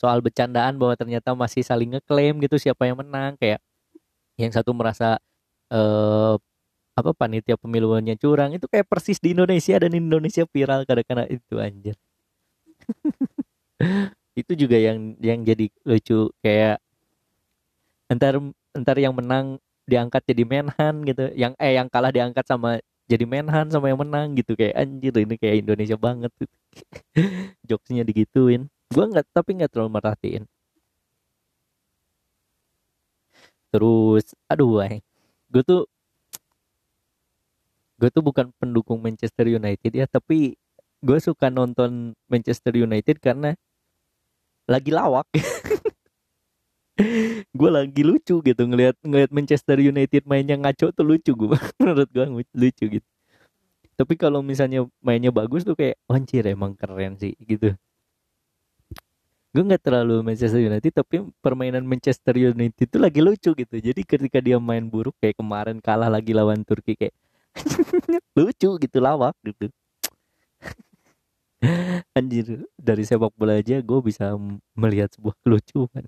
Soal 0.01 0.19
bercandaan 0.19 0.75
bahwa 0.83 0.95
ternyata 0.99 1.31
masih 1.39 1.63
saling 1.63 1.95
ngeklaim 1.95 2.43
gitu 2.43 2.59
siapa 2.59 2.91
yang 2.91 2.99
menang 2.99 3.39
kayak 3.39 3.63
yang 4.41 4.51
satu 4.51 4.75
merasa 4.75 5.23
eh, 5.71 6.35
apa 6.93 7.11
panitia 7.17 7.57
pemiluannya 7.57 8.17
curang 8.21 8.53
itu 8.57 8.67
kayak 8.69 8.87
persis 8.91 9.19
di 9.23 9.33
Indonesia 9.33 9.77
dan 9.81 9.93
Indonesia 9.97 10.45
viral 10.45 10.85
kadang-kadang 10.85 11.29
itu 11.33 11.55
anjir 11.57 11.97
itu 14.33 14.53
juga 14.57 14.77
yang 14.81 15.17
yang 15.21 15.41
jadi 15.45 15.69
lucu 15.85 16.33
kayak 16.41 16.81
entar 18.09 18.35
entar 18.73 18.97
yang 18.97 19.13
menang 19.17 19.61
diangkat 19.89 20.23
jadi 20.29 20.45
menhan 20.49 20.95
gitu. 21.09 21.25
Yang 21.37 21.53
eh 21.61 21.73
yang 21.77 21.89
kalah 21.93 22.13
diangkat 22.15 22.45
sama 22.49 22.81
jadi 23.11 23.25
menhan 23.29 23.69
sama 23.69 23.93
yang 23.93 24.01
menang 24.01 24.33
gitu. 24.39 24.57
Kayak 24.57 24.75
anjir 24.81 25.13
ini 25.21 25.35
kayak 25.37 25.57
Indonesia 25.65 25.97
banget. 26.01 26.33
Gitu. 26.41 26.55
jokesnya 27.69 28.05
digituin. 28.09 28.69
Gue 28.93 29.05
nggak 29.09 29.27
tapi 29.37 29.51
nggak 29.61 29.71
terlalu 29.73 29.91
merhatiin. 30.01 30.45
Terus 33.73 34.25
aduh 34.49 34.85
gue 35.53 35.63
tuh 35.65 35.85
gue 38.01 38.09
tuh 38.11 38.25
bukan 38.25 38.51
pendukung 38.57 38.99
Manchester 38.99 39.47
United 39.47 39.93
ya 39.95 40.07
tapi 40.09 40.57
gue 41.03 41.19
suka 41.23 41.53
nonton 41.53 42.17
Manchester 42.27 42.75
United 42.75 43.21
karena 43.21 43.55
lagi 44.67 44.91
lawak. 44.95 45.27
Gue 47.57 47.71
lagi 47.73 48.03
lucu 48.05 48.39
gitu 48.45 48.63
ngelihat 48.69 48.95
ngelihat 49.03 49.31
Manchester 49.33 49.81
United 49.81 50.23
mainnya 50.29 50.55
ngaco 50.61 50.93
tuh 50.93 51.03
lucu 51.03 51.33
gue 51.35 51.57
menurut 51.81 52.09
gue 52.13 52.27
lucu 52.53 52.85
gitu. 53.01 53.09
Tapi 53.97 54.15
kalau 54.15 54.45
misalnya 54.45 54.87
mainnya 55.01 55.33
bagus 55.33 55.65
tuh 55.67 55.75
kayak 55.75 55.99
anjir 56.07 56.45
emang 56.47 56.77
keren 56.77 57.17
sih 57.19 57.35
gitu. 57.43 57.75
Gue 59.53 59.63
nggak 59.67 59.83
terlalu 59.83 60.21
Manchester 60.21 60.63
United 60.63 60.93
tapi 60.93 61.27
permainan 61.43 61.83
Manchester 61.85 62.37
United 62.39 62.87
itu 62.87 62.97
lagi 63.01 63.21
lucu 63.25 63.51
gitu. 63.57 63.77
Jadi 63.83 64.01
ketika 64.05 64.39
dia 64.39 64.61
main 64.61 64.87
buruk 64.87 65.17
kayak 65.19 65.41
kemarin 65.41 65.81
kalah 65.83 66.13
lagi 66.13 66.37
lawan 66.37 66.63
Turki 66.63 66.95
kayak 66.95 67.17
lucu 68.39 68.79
gitu 68.79 68.99
lawak 69.01 69.35
gitu 69.43 69.73
anjir 72.19 72.47
dari 72.75 73.03
sepak 73.07 73.33
bola 73.39 73.55
aja 73.63 73.79
gue 73.89 73.99
bisa 74.03 74.35
melihat 74.75 75.09
sebuah 75.15 75.35
kelucuan. 75.43 76.05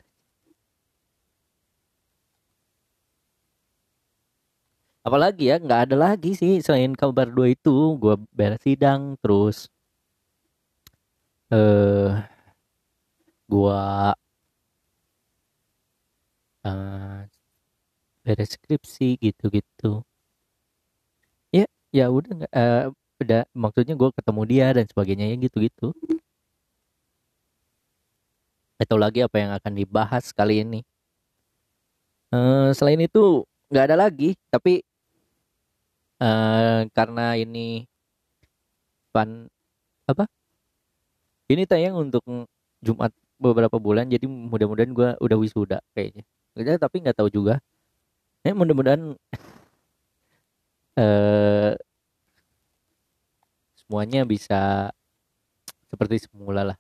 Apalagi 5.04 5.52
ya 5.52 5.56
nggak 5.60 5.80
ada 5.88 5.96
lagi 6.04 6.32
sih 6.40 6.52
selain 6.64 6.92
kabar 6.96 7.28
dua 7.28 7.52
itu 7.56 7.76
gue 8.02 8.14
beres 8.32 8.60
sidang 8.64 9.02
terus. 9.20 9.68
Eh 11.50 11.56
uh, 11.56 12.10
gue 13.48 14.14
uh, 16.64 17.24
beres 18.24 18.50
skripsi 18.56 19.08
gitu-gitu. 19.24 20.04
Ya 21.52 21.64
ya 21.92 22.06
udah 22.10 22.36
uh, 22.52 22.84
udah 23.24 23.42
maksudnya 23.56 23.94
gue 23.96 24.10
ketemu 24.12 24.42
dia 24.44 24.66
dan 24.76 24.84
sebagainya 24.86 25.26
ya 25.32 25.36
gitu-gitu. 25.40 25.96
Atau 28.78 28.96
lagi 29.00 29.24
apa 29.24 29.36
yang 29.40 29.50
akan 29.56 29.72
dibahas 29.72 30.30
kali 30.36 30.60
ini. 30.62 30.80
Uh, 32.34 32.74
selain 32.76 33.00
itu 33.00 33.46
nggak 33.72 33.84
ada 33.90 33.96
lagi. 33.96 34.36
Tapi 34.52 34.84
uh, 36.20 36.84
karena 36.92 37.34
ini 37.40 37.88
pan 39.14 39.48
apa? 40.10 40.28
Ini 41.48 41.64
tayang 41.68 41.96
untuk 42.00 42.24
Jumat 42.84 43.12
beberapa 43.40 43.76
bulan 43.80 44.08
jadi 44.08 44.24
mudah-mudahan 44.28 44.92
gue 44.92 45.08
udah 45.20 45.38
wisuda 45.40 45.78
kayaknya. 45.96 46.24
Tapi 46.54 46.96
nggak 47.02 47.16
tahu 47.18 47.28
juga. 47.32 47.60
Ya 48.44 48.52
mudah-mudahan 48.52 49.16
eh 51.00 51.72
semuanya 53.84 54.24
bisa 54.24 54.88
seperti 55.92 56.24
semula 56.24 56.62
lah. 56.74 56.78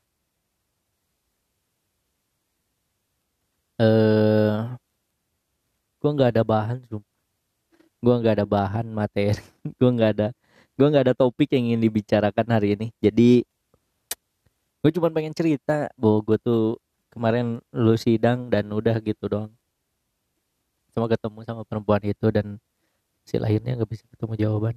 Eh 3.78 4.54
gue 6.00 6.10
nggak 6.14 6.30
ada 6.36 6.42
bahan 6.44 6.78
gue 8.04 8.14
nggak 8.20 8.34
ada 8.40 8.46
bahan 8.46 8.86
materi. 8.92 9.40
Gue 9.80 9.90
nggak 9.96 10.10
ada 10.18 10.28
gue 10.74 10.86
nggak 10.90 11.04
ada 11.08 11.14
topik 11.16 11.48
yang 11.54 11.72
ingin 11.72 11.80
dibicarakan 11.88 12.46
hari 12.50 12.76
ini. 12.76 12.86
Jadi 13.00 13.46
gue 14.84 14.90
cuma 14.92 15.08
pengen 15.08 15.32
cerita 15.32 15.88
bahwa 15.96 16.18
gue 16.20 16.36
tuh 16.36 16.76
kemarin 17.08 17.62
lu 17.72 17.96
sidang 17.96 18.52
dan 18.52 18.68
udah 18.68 19.00
gitu 19.00 19.24
dong 19.30 19.48
sama 20.92 21.06
ketemu 21.10 21.38
sama 21.42 21.62
perempuan 21.64 22.02
itu 22.04 22.26
dan 22.30 22.60
si 23.24 23.40
lainnya 23.40 23.80
nggak 23.80 23.90
bisa 23.90 24.04
ketemu 24.12 24.34
jawaban 24.36 24.76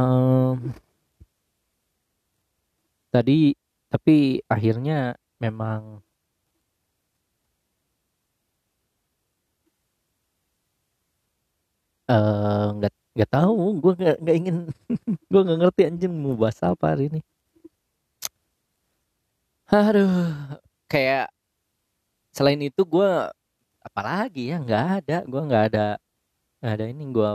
um, 0.00 0.56
tadi 3.12 3.52
tapi 3.90 4.38
akhirnya 4.46 5.18
memang 5.42 6.00
eh, 12.08 12.66
nggak 12.76 12.92
uh, 12.92 12.98
nggak 13.14 13.30
tahu. 13.34 13.52
Gue 13.82 13.92
nggak 13.98 14.16
nggak 14.22 14.36
ingin 14.40 14.56
gue 15.32 15.40
nggak 15.44 15.58
ngerti 15.60 15.82
anjing 15.88 16.12
mau 16.22 16.34
bahas 16.38 16.58
apa 16.62 16.84
hari 16.94 17.04
ini. 17.10 17.20
Aduh 19.70 20.10
kayak 20.90 21.30
selain 22.34 22.60
itu 22.62 22.82
gue 22.86 23.10
apalagi 23.86 24.50
ya? 24.54 24.56
Nggak 24.62 24.84
ada. 25.02 25.16
Gue 25.30 25.40
nggak 25.48 25.64
ada 25.74 25.86
nggak 26.62 26.72
ada 26.76 26.84
ini. 26.92 27.02
Gue 27.14 27.30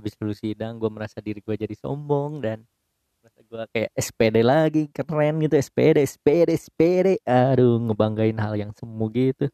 habis 0.00 0.16
lulus 0.18 0.40
sidang 0.40 0.80
gue 0.80 0.90
merasa 0.90 1.20
diri 1.20 1.44
gue 1.44 1.56
jadi 1.60 1.76
sombong 1.76 2.40
dan 2.40 2.58
merasa 3.20 3.40
gue 3.44 3.62
kayak 3.76 3.90
SPD 4.00 4.36
lagi 4.40 4.88
keren 4.88 5.44
gitu 5.44 5.54
SPD 5.60 5.96
SPD 6.08 6.48
SPD 6.56 7.08
aduh 7.28 7.76
ngebanggain 7.84 8.38
hal 8.40 8.56
yang 8.56 8.72
semu 8.72 9.06
gitu. 9.12 9.46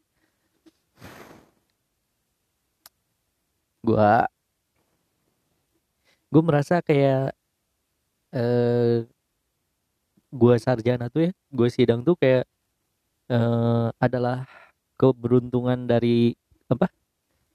Gue 3.83 4.15
gue 6.31 6.43
merasa 6.43 6.79
kayak 6.83 7.35
eh 8.35 9.07
gue 10.31 10.55
sarjana 10.59 11.07
tuh 11.07 11.27
ya 11.27 11.31
gue 11.51 11.69
sidang 11.71 12.03
tuh 12.03 12.15
kayak 12.19 12.43
eh, 13.31 13.87
adalah 13.99 14.43
keberuntungan 14.99 15.87
dari 15.87 16.35
apa 16.67 16.91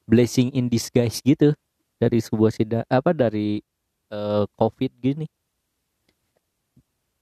blessing 0.09 0.53
in 0.57 0.69
disguise 0.73 1.21
gitu 1.21 1.53
dari 2.03 2.19
sebuah 2.19 2.51
sidang 2.51 2.83
apa 2.91 3.15
dari 3.15 3.63
uh, 4.11 4.43
covid 4.59 4.91
gini. 4.99 5.31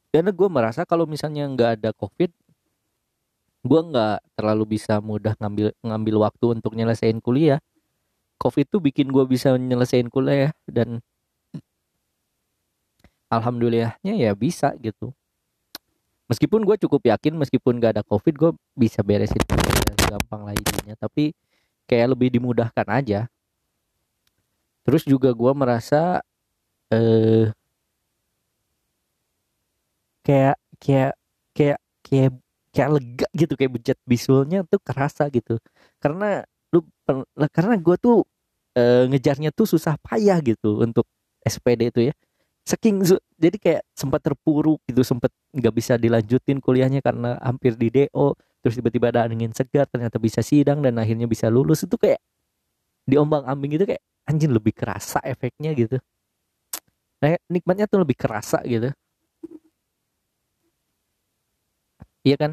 Karena 0.09 0.33
gue 0.33 0.49
merasa 0.49 0.89
kalau 0.89 1.05
misalnya 1.05 1.45
nggak 1.45 1.71
ada 1.81 1.91
covid 1.93 2.33
gue 3.61 3.81
nggak 3.93 4.25
terlalu 4.41 4.81
bisa 4.81 5.05
mudah 5.05 5.37
ngambil 5.37 5.77
ngambil 5.85 6.15
waktu 6.25 6.47
untuk 6.57 6.73
nyelesain 6.73 7.21
kuliah. 7.21 7.61
Covid 8.41 8.73
tuh 8.73 8.81
bikin 8.81 9.13
gue 9.13 9.21
bisa 9.29 9.53
nyelesain 9.53 10.09
kuliah 10.09 10.57
dan 10.65 11.05
alhamdulillahnya 13.29 14.17
ya 14.17 14.33
bisa 14.33 14.73
gitu. 14.81 15.13
Meskipun 16.25 16.65
gue 16.65 16.81
cukup 16.81 17.05
yakin 17.05 17.37
meskipun 17.37 17.77
gak 17.77 18.01
ada 18.01 18.03
covid 18.07 18.33
gue 18.33 18.51
bisa 18.73 19.05
beresin 19.05 19.45
gampang 20.09 20.49
lainnya. 20.49 20.97
Tapi 20.97 21.37
kayak 21.85 22.17
lebih 22.17 22.33
dimudahkan 22.33 22.87
aja 22.89 23.29
terus 24.87 25.03
juga 25.09 25.31
gue 25.37 25.53
merasa 25.57 26.21
eh 26.93 27.53
kayak 30.27 30.57
kayak 30.83 31.13
kayak 31.57 31.79
kayak 32.07 32.31
kayak 32.75 32.89
lega 32.95 33.27
gitu 33.35 33.53
kayak 33.59 33.73
budget 33.77 33.99
visualnya 34.07 34.59
tuh 34.69 34.81
kerasa 34.83 35.27
gitu. 35.33 35.59
Karena 36.03 36.45
lu 36.73 36.87
karena 37.51 37.75
gue 37.81 37.97
tuh 37.99 38.17
e, 38.79 38.83
ngejarnya 39.11 39.51
tuh 39.55 39.67
susah 39.69 39.99
payah 40.01 40.39
gitu 40.45 40.81
untuk 40.85 41.07
SPD 41.45 41.91
itu 41.93 42.01
ya. 42.13 42.15
Saking 42.67 43.03
jadi 43.41 43.57
kayak 43.59 43.83
sempat 43.97 44.23
terpuruk 44.25 44.79
gitu 44.87 45.03
sempat 45.03 45.33
nggak 45.57 45.75
bisa 45.75 45.95
dilanjutin 45.99 46.61
kuliahnya 46.63 47.01
karena 47.03 47.37
hampir 47.43 47.75
di 47.75 47.91
DO 47.91 48.37
terus 48.63 48.77
tiba-tiba 48.79 49.09
ada 49.11 49.25
angin 49.27 49.51
segar 49.57 49.89
ternyata 49.89 50.21
bisa 50.21 50.45
sidang 50.45 50.85
dan 50.85 50.97
akhirnya 51.01 51.27
bisa 51.31 51.49
lulus. 51.51 51.85
Itu 51.87 51.97
kayak 51.99 52.21
diombang 53.09 53.45
ambing 53.49 53.77
gitu 53.81 53.87
kayak 53.89 54.03
anjing 54.29 54.53
lebih 54.53 54.73
kerasa 54.77 55.21
efeknya 55.25 55.73
gitu. 55.77 55.97
Nah, 57.21 57.37
nikmatnya 57.53 57.85
tuh 57.85 58.01
lebih 58.05 58.17
kerasa 58.17 58.65
gitu. 58.65 58.89
Iya 62.25 62.37
kan? 62.41 62.53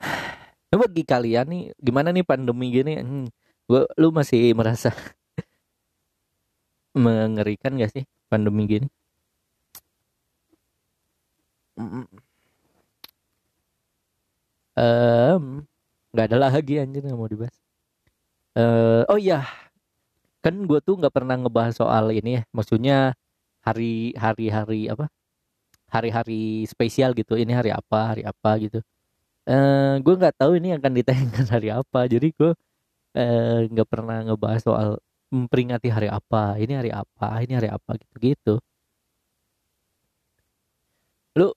Nah, 0.66 0.82
bagi 0.82 1.02
kalian 1.06 1.46
nih 1.52 1.62
gimana 1.78 2.08
nih 2.10 2.24
pandemi 2.26 2.66
gini? 2.74 2.92
Hmm, 2.98 3.26
gua, 3.70 3.86
lu 4.00 4.10
masih 4.10 4.50
merasa 4.58 4.90
mengerikan 7.04 7.72
gak 7.80 7.90
sih 7.94 8.04
pandemi 8.30 8.62
gini? 8.72 8.86
Um, 14.76 15.68
nggak 16.12 16.26
ada 16.32 16.36
lagi 16.48 16.80
anjir 16.80 17.04
nggak 17.04 17.18
mau 17.20 17.28
dibahas 17.28 17.56
uh, 18.56 19.02
oh 19.12 19.18
iya. 19.20 19.44
Kan 20.44 20.64
gue 20.68 20.78
tuh 20.86 20.94
nggak 21.00 21.14
pernah 21.16 21.36
ngebahas 21.38 21.74
soal 21.76 22.04
ini 22.14 22.40
ya. 22.40 22.42
Maksudnya 22.56 22.96
hari 23.66 24.14
hari 24.16 24.46
hari 24.50 24.80
apa? 24.92 25.06
Hari-hari 25.90 26.66
spesial 26.70 27.14
gitu. 27.18 27.34
Ini 27.38 27.52
hari 27.54 27.70
apa 27.74 27.98
hari 28.14 28.22
apa 28.26 28.50
gitu. 28.62 28.78
Uh, 29.46 29.54
eh, 29.54 29.94
gue 30.04 30.14
nggak 30.20 30.36
tahu 30.40 30.58
ini 30.58 30.74
akan 30.78 30.92
ditayangkan 30.98 31.46
hari 31.54 31.68
apa. 31.74 32.00
Jadi 32.10 32.28
gue 32.34 32.50
eh, 33.18 33.58
nggak 33.72 33.88
uh, 33.88 33.92
pernah 33.92 34.18
ngebahas 34.26 34.62
soal 34.64 34.90
memperingati 35.32 35.88
hari 35.92 36.08
apa. 36.10 36.58
Ini 36.62 36.72
hari 36.80 36.90
apa 36.94 37.28
ini 37.44 37.54
hari 37.58 37.68
apa 37.70 37.90
gitu 38.00 38.16
gitu. 38.22 38.54
Lu? 41.38 41.52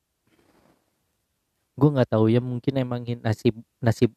Gue 1.79 1.89
nggak 1.95 2.09
tahu 2.13 2.25
ya. 2.33 2.41
Mungkin 2.43 2.73
emang 2.83 3.01
nasib 3.23 3.55
nasib 3.81 4.11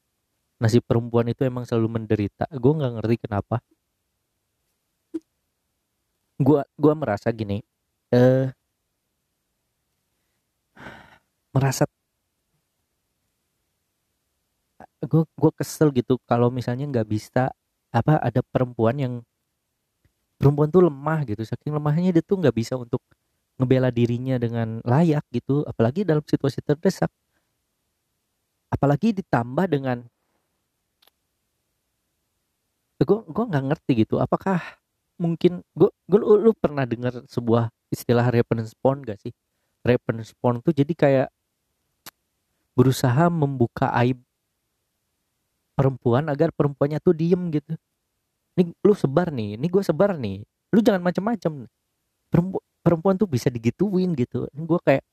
nasib 0.63 0.83
perempuan 0.87 1.27
itu 1.33 1.43
emang 1.43 1.67
selalu 1.67 1.89
menderita. 1.99 2.47
Gue 2.55 2.73
nggak 2.79 2.93
ngerti 3.03 3.17
kenapa. 3.27 3.57
Gue 6.41 6.61
gua 6.79 6.95
merasa 6.99 7.29
gini 7.35 7.63
eh 8.13 8.53
merasa 11.53 11.85
gue 15.03 15.23
gue 15.43 15.53
kesel 15.59 15.89
gitu 15.93 16.15
kalau 16.31 16.49
misalnya 16.49 16.85
nggak 16.89 17.09
bisa 17.11 17.51
apa 17.93 18.17
ada 18.23 18.41
perempuan 18.41 18.97
yang 18.97 19.15
perempuan 20.43 20.69
tuh 20.75 20.83
lemah 20.91 21.23
gitu. 21.29 21.43
Saking 21.47 21.79
lemahnya 21.79 22.11
dia 22.11 22.25
tuh 22.27 22.43
nggak 22.43 22.57
bisa 22.57 22.75
untuk 22.75 22.99
ngebela 23.61 23.95
dirinya 23.95 24.37
dengan 24.43 24.83
layak 24.83 25.23
gitu. 25.31 25.63
Apalagi 25.63 26.03
dalam 26.03 26.25
situasi 26.27 26.59
terdesak. 26.65 27.11
Apalagi 28.73 29.15
ditambah 29.15 29.69
dengan 29.71 30.03
gue 33.07 33.19
gue 33.25 33.45
nggak 33.51 33.65
ngerti 33.73 33.93
gitu 34.07 34.21
apakah 34.21 34.61
mungkin 35.21 35.63
gue 35.77 35.91
gue 36.11 36.19
lu, 36.19 36.51
lu 36.51 36.53
pernah 36.57 36.83
dengar 36.89 37.15
sebuah 37.31 37.71
istilah 37.93 38.27
revenge 38.33 38.73
porn 38.81 39.05
gak 39.05 39.21
sih? 39.23 39.33
Revenge 39.85 40.33
porn 40.41 40.59
tuh 40.65 40.73
jadi 40.75 40.93
kayak 40.97 41.29
berusaha 42.73 43.29
membuka 43.29 43.93
aib 44.01 44.19
perempuan 45.77 46.27
agar 46.33 46.51
perempuannya 46.53 46.99
tuh 47.05 47.15
diem 47.17 47.53
gitu. 47.53 47.77
Ini 48.57 48.73
lu 48.85 48.95
sebar 48.97 49.29
nih 49.33 49.61
ini 49.61 49.67
gue 49.69 49.83
sebar 49.85 50.17
nih. 50.17 50.45
Lu 50.73 50.81
jangan 50.81 51.05
macem-macem. 51.05 51.69
Perempuan 52.33 52.65
perempuan 52.83 53.15
tuh 53.21 53.29
bisa 53.31 53.49
digituin 53.53 54.17
gitu. 54.19 54.49
Ini 54.53 54.63
gue 54.65 54.81
kayak 54.83 55.05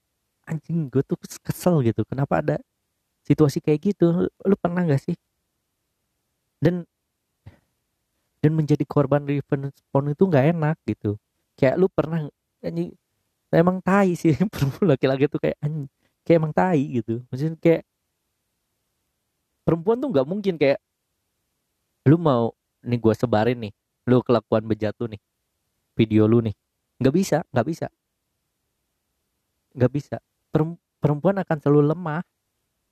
anjing 0.50 0.90
gue 0.90 1.04
tuh 1.06 1.20
kesel 1.44 1.84
gitu. 1.86 2.02
Kenapa 2.08 2.42
ada 2.42 2.58
situasi 3.28 3.62
kayak 3.62 3.80
gitu? 3.94 4.26
Lu, 4.26 4.30
lu 4.48 4.56
pernah 4.58 4.82
gak 4.88 5.04
sih? 5.04 5.16
Dan 6.60 6.84
dan 8.40 8.52
menjadi 8.56 8.84
korban 8.88 9.24
porn 9.92 10.06
itu 10.12 10.24
nggak 10.28 10.46
enak 10.56 10.78
gitu. 10.88 11.20
Kayak 11.60 11.76
lu 11.80 11.88
pernah 11.92 12.28
anjing 12.64 12.96
emang 13.54 13.80
tai 13.82 14.14
sih 14.16 14.36
perempuan 14.54 14.96
laki-laki 14.96 15.26
tuh 15.32 15.42
kayak 15.42 15.58
kayak 16.24 16.38
emang 16.40 16.54
tai 16.56 16.82
gitu. 17.02 17.24
Maksudnya 17.32 17.58
kayak 17.60 17.82
perempuan 19.64 19.98
tuh 20.02 20.10
nggak 20.12 20.28
mungkin 20.28 20.56
kayak 20.60 20.80
lu 22.08 22.18
mau 22.18 22.56
nih 22.84 23.00
gue 23.00 23.14
sebarin 23.16 23.60
nih 23.60 23.74
lu 24.10 24.24
kelakuan 24.26 24.66
bejatu 24.66 25.06
nih 25.06 25.22
video 25.98 26.26
lu 26.26 26.40
nih. 26.44 26.56
Nggak 27.00 27.16
bisa 27.16 27.38
nggak 27.52 27.68
bisa. 27.68 27.88
Nggak 29.76 29.92
bisa. 29.94 30.18
Perempuan 31.00 31.38
akan 31.42 31.58
selalu 31.62 31.82
lemah. 31.94 32.22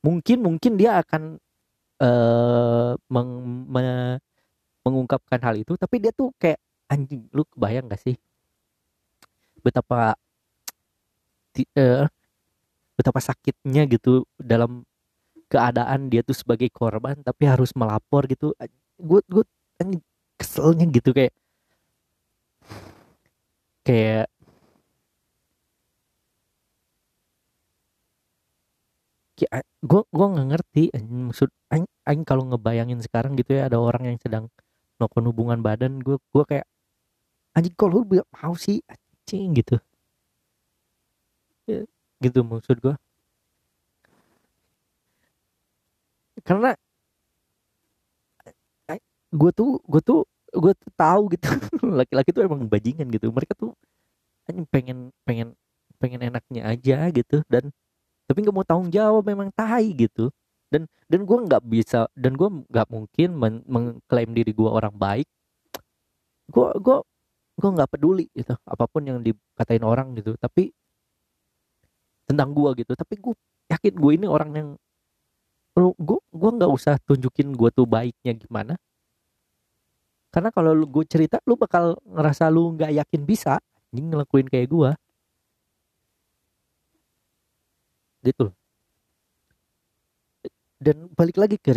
Mungkin 0.05 0.38
mungkin 0.45 0.73
dia 0.79 1.01
akan 1.01 1.41
eh 1.97 2.91
meng, 3.10 3.29
me- 3.71 4.19
mengungkapkan 4.88 5.39
hal 5.43 5.56
itu 5.60 5.73
tapi 5.76 5.95
dia 6.04 6.12
tuh 6.15 6.32
kayak 6.41 6.60
anjing 6.88 7.28
lu 7.36 7.43
kebayang 7.52 7.86
gak 7.91 8.02
sih? 8.02 8.15
Betapa 9.65 10.15
eh, 11.76 12.06
betapa 12.97 13.19
sakitnya 13.21 13.84
gitu 13.89 14.26
dalam 14.39 14.86
keadaan 15.52 16.10
dia 16.12 16.21
tuh 16.28 16.36
sebagai 16.38 16.69
korban 16.73 17.15
tapi 17.23 17.43
harus 17.47 17.71
melapor 17.78 18.26
gitu. 18.32 18.54
Gue 19.00 19.21
gue 19.30 19.43
keselnya 20.39 20.86
gitu 20.89 21.10
kayak 21.17 21.34
kayak 23.86 24.28
gue 29.86 30.02
gue 30.17 30.26
nggak 30.34 30.47
ngerti 30.52 30.84
maksud 31.30 31.50
aing 32.10 32.23
kalau 32.26 32.43
ngebayangin 32.50 33.00
sekarang 33.06 33.38
gitu 33.39 33.58
ya 33.58 33.69
ada 33.69 33.78
orang 33.78 34.10
yang 34.10 34.17
sedang 34.17 34.45
melakukan 34.97 35.25
hubungan 35.29 35.60
badan 35.62 36.01
gue 36.01 36.17
gue 36.33 36.43
kayak 36.45 36.67
anjing 37.57 37.75
kalau 37.77 38.01
lu 38.01 38.21
mau 38.33 38.53
sih? 38.57 38.81
Anjing 38.89 39.57
gitu. 39.57 39.77
Ya, 41.67 41.83
gitu 42.23 42.39
maksud 42.47 42.79
gue 42.79 42.95
karena 46.45 46.77
gue 49.36 49.51
tuh 49.51 49.83
gue 49.83 50.01
tuh 50.01 50.19
gue 50.55 50.73
tuh 50.73 50.91
tahu 50.95 51.21
gitu. 51.36 51.47
Laki-laki 51.99 52.29
tuh 52.31 52.47
emang 52.47 52.63
bajingan 52.65 53.07
gitu. 53.12 53.27
Mereka 53.29 53.53
tuh 53.60 53.75
anjing 54.47 54.67
pengen 54.71 54.97
pengen 55.27 55.53
pengen 55.99 56.21
enaknya 56.23 56.62
aja 56.71 57.12
gitu. 57.12 57.43
Dan 57.51 57.69
tapi 58.27 58.43
nggak 58.43 58.55
mau 58.55 58.65
tanggung 58.67 58.91
jawab 58.91 59.23
memang 59.27 59.51
tai 59.55 59.91
gitu 59.95 60.31
dan 60.67 60.84
dan 61.08 61.21
gue 61.23 61.38
nggak 61.47 61.63
bisa 61.63 62.12
dan 62.15 62.36
gue 62.36 62.49
nggak 62.67 62.88
mungkin 62.91 63.30
men- 63.36 63.65
mengklaim 63.67 64.32
diri 64.36 64.51
gue 64.51 64.69
orang 64.69 64.93
baik. 64.95 65.27
Gue 66.51 66.67
gue 66.80 66.97
gue 67.58 67.69
nggak 67.75 67.89
peduli 67.89 68.25
gitu 68.36 68.53
apa 68.67 68.86
pun 68.88 69.03
yang 69.08 69.19
dikatain 69.23 69.84
orang 69.84 70.15
gitu. 70.19 70.36
Tapi 70.36 70.71
tentang 72.27 72.51
gue 72.51 72.69
gitu. 72.84 72.91
Tapi 72.93 73.13
gue 73.19 73.34
yakin 73.71 73.93
gue 73.95 74.12
ini 74.15 74.27
orang 74.27 74.51
yang 74.56 74.69
gue 75.77 76.19
gue 76.34 76.51
nggak 76.58 76.71
usah 76.71 76.97
tunjukin 77.08 77.53
gue 77.56 77.69
tuh 77.71 77.88
baiknya 77.88 78.34
gimana. 78.36 78.75
Karena 80.27 80.51
kalau 80.51 80.75
lu 80.75 80.86
gue 80.91 81.06
cerita 81.08 81.39
lu 81.47 81.56
bakal 81.56 81.95
ngerasa 82.03 82.51
lu 82.51 82.75
nggak 82.75 82.91
yakin 82.99 83.23
bisa 83.23 83.58
ngelakuin 83.95 84.47
kayak 84.51 84.67
gue 84.69 84.91
gitu 88.27 88.51
dan 90.77 91.09
balik 91.17 91.37
lagi 91.41 91.57
ke 91.57 91.73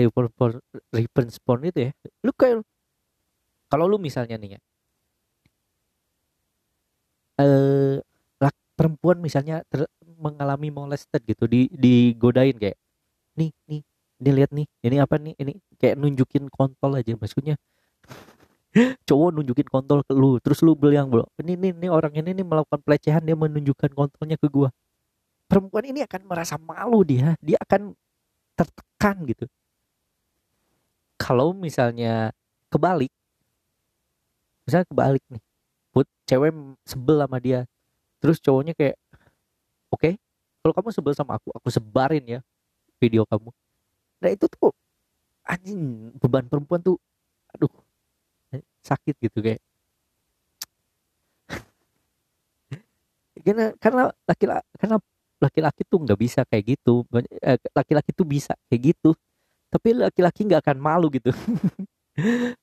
reference 0.93 1.37
point 1.41 1.65
itu 1.65 1.89
ya. 1.89 1.93
Lu 2.25 2.33
kayak 2.37 2.61
kalau 3.71 3.87
lu 3.89 3.97
misalnya 3.97 4.37
nih 4.37 4.59
ya. 4.59 4.61
Eh 7.41 7.97
lak- 8.43 8.61
perempuan 8.77 9.19
misalnya 9.23 9.65
ter- 9.71 9.89
mengalami 10.21 10.69
molested 10.69 11.25
gitu 11.25 11.49
di 11.49 11.71
digodain 11.73 12.57
kayak 12.61 12.77
nih 13.39 13.51
nih 13.71 13.81
ini 14.21 14.31
lihat 14.37 14.51
nih 14.53 14.67
ini 14.85 14.97
apa 15.01 15.17
nih 15.17 15.35
ini 15.41 15.53
kayak 15.81 15.97
nunjukin 15.97 16.49
kontol 16.53 16.99
aja 17.01 17.17
maksudnya. 17.17 17.57
Cowok 19.09 19.31
nunjukin 19.37 19.69
kontol 19.71 20.05
ke 20.05 20.13
lu 20.13 20.37
terus 20.45 20.61
lu 20.61 20.77
bilang 20.77 21.09
bro 21.09 21.25
ini 21.41 21.57
nih 21.57 21.73
ini 21.75 21.89
orang 21.89 22.13
ini 22.15 22.37
nih 22.37 22.47
melakukan 22.47 22.81
pelecehan 22.85 23.23
dia 23.25 23.37
menunjukkan 23.39 23.91
kontolnya 23.97 24.37
ke 24.37 24.49
gua. 24.53 24.69
Perempuan 25.49 25.85
ini 25.89 26.05
akan 26.05 26.21
merasa 26.29 26.55
malu 26.61 27.03
dia 27.03 27.35
dia 27.41 27.59
akan 27.65 27.97
tertekan 28.61 29.17
gitu. 29.25 29.49
Kalau 31.17 31.57
misalnya 31.57 32.33
kebalik 32.69 33.13
misalnya 34.69 34.87
kebalik 34.87 35.25
nih 35.33 35.43
put 35.91 36.07
cewek 36.29 36.55
sebel 36.87 37.19
sama 37.19 37.43
dia 37.43 37.67
terus 38.23 38.39
cowoknya 38.39 38.77
kayak 38.79 38.95
oke 39.91 40.15
kalau 40.63 40.73
kamu 40.77 40.89
sebel 40.95 41.15
sama 41.17 41.35
aku 41.41 41.51
aku 41.57 41.69
sebarin 41.73 42.23
ya 42.39 42.41
video 43.01 43.25
kamu. 43.27 43.51
Nah 44.21 44.31
itu 44.31 44.47
tuh 44.47 44.71
anjing 45.43 46.13
beban 46.21 46.47
perempuan 46.47 46.79
tuh 46.85 47.01
aduh 47.51 47.73
sakit 48.85 49.17
gitu 49.19 49.41
kayak. 49.43 49.61
Karena 53.47 53.73
karena 53.81 54.03
laki-laki 54.29 54.69
karena 54.77 54.97
laki-laki 55.41 55.83
tuh 55.89 55.99
nggak 56.05 56.21
bisa 56.21 56.41
kayak 56.47 56.77
gitu. 56.77 57.03
Eh, 57.41 57.59
laki-laki 57.73 58.13
tuh 58.13 58.29
bisa 58.29 58.53
kayak 58.69 58.95
gitu. 58.95 59.17
Tapi 59.73 59.97
laki-laki 59.97 60.45
nggak 60.47 60.61
akan 60.69 60.79
malu 60.79 61.09
gitu. 61.09 61.33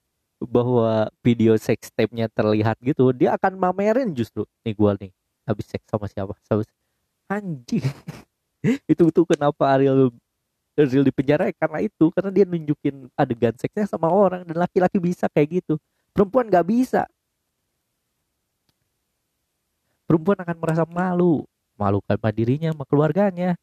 Bahwa 0.54 1.10
video 1.26 1.58
sex 1.58 1.90
tape-nya 1.98 2.30
terlihat 2.30 2.78
gitu 2.86 3.10
dia 3.10 3.34
akan 3.34 3.58
mamerin 3.58 4.14
justru. 4.14 4.46
Nih 4.62 4.78
gua 4.78 4.94
nih 4.96 5.10
habis 5.50 5.66
seks 5.66 5.90
sama 5.90 6.06
siapa? 6.06 6.38
Habis 6.48 6.70
anjing. 7.28 7.84
Itu 8.92 9.10
tuh 9.10 9.26
kenapa 9.26 9.74
Ariel 9.74 10.14
Ariel 10.78 11.06
di 11.06 11.14
penjara? 11.14 11.50
Ya 11.50 11.56
karena 11.58 11.82
itu 11.82 12.14
karena 12.14 12.30
dia 12.30 12.46
nunjukin 12.46 13.10
adegan 13.18 13.56
seksnya 13.58 13.90
sama 13.90 14.14
orang 14.14 14.46
dan 14.46 14.62
laki-laki 14.62 15.02
bisa 15.02 15.26
kayak 15.26 15.64
gitu. 15.64 15.82
Perempuan 16.14 16.46
nggak 16.46 16.68
bisa. 16.70 17.10
Perempuan 20.06 20.38
akan 20.40 20.58
merasa 20.62 20.84
malu 20.86 21.44
malu 21.80 22.00
sama 22.10 22.30
dirinya 22.34 22.70
sama 22.74 22.86
keluarganya. 22.90 23.56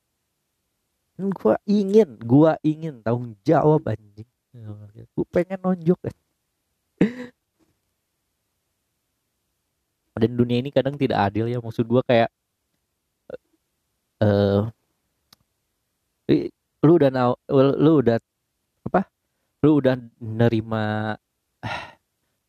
Gua 1.19 1.55
ingin 1.67 2.19
gua 2.23 2.59
ingin 2.63 3.03
tanggung 3.05 3.35
jawab 3.47 3.87
anjing. 3.91 4.27
Gue 5.15 5.27
pengen 5.35 5.59
nonjok 5.63 5.99
dan 10.15 10.31
dunia 10.39 10.63
ini 10.63 10.71
kadang 10.71 10.95
tidak 10.95 11.19
adil 11.31 11.51
ya 11.51 11.59
maksud 11.59 11.85
gua 11.91 12.03
kayak 12.07 12.31
eh 14.23 14.63
eh, 16.31 16.49
lu 16.87 16.93
udah 16.97 17.11
lu 17.85 17.93
udah 18.01 18.17
apa? 18.89 19.01
Lu 19.65 19.81
udah 19.81 19.95
nerima 20.21 21.17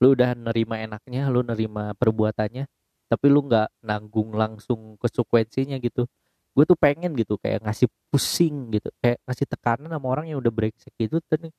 lu 0.04 0.12
udah 0.12 0.36
nerima 0.36 0.75
enaknya 0.84 1.32
lu 1.32 1.39
nerima 1.41 1.95
perbuatannya 1.95 2.67
tapi 3.06 3.26
lu 3.30 3.46
nggak 3.46 3.70
nanggung 3.86 4.34
langsung 4.34 4.98
konsekuensinya 4.98 5.78
gitu. 5.82 6.10
Gue 6.56 6.63
tuh 6.63 6.78
pengen 6.80 7.13
gitu 7.20 7.36
kayak 7.38 7.63
ngasih 7.68 7.88
pusing 8.10 8.72
gitu. 8.74 8.89
Kayak 9.04 9.20
ngasih 9.28 9.46
tekanan 9.50 9.89
sama 9.91 10.08
orang 10.08 10.26
yang 10.32 10.39
udah 10.41 10.54
brengsek 10.54 10.94
gitu 10.98 11.20
kan 11.30 11.52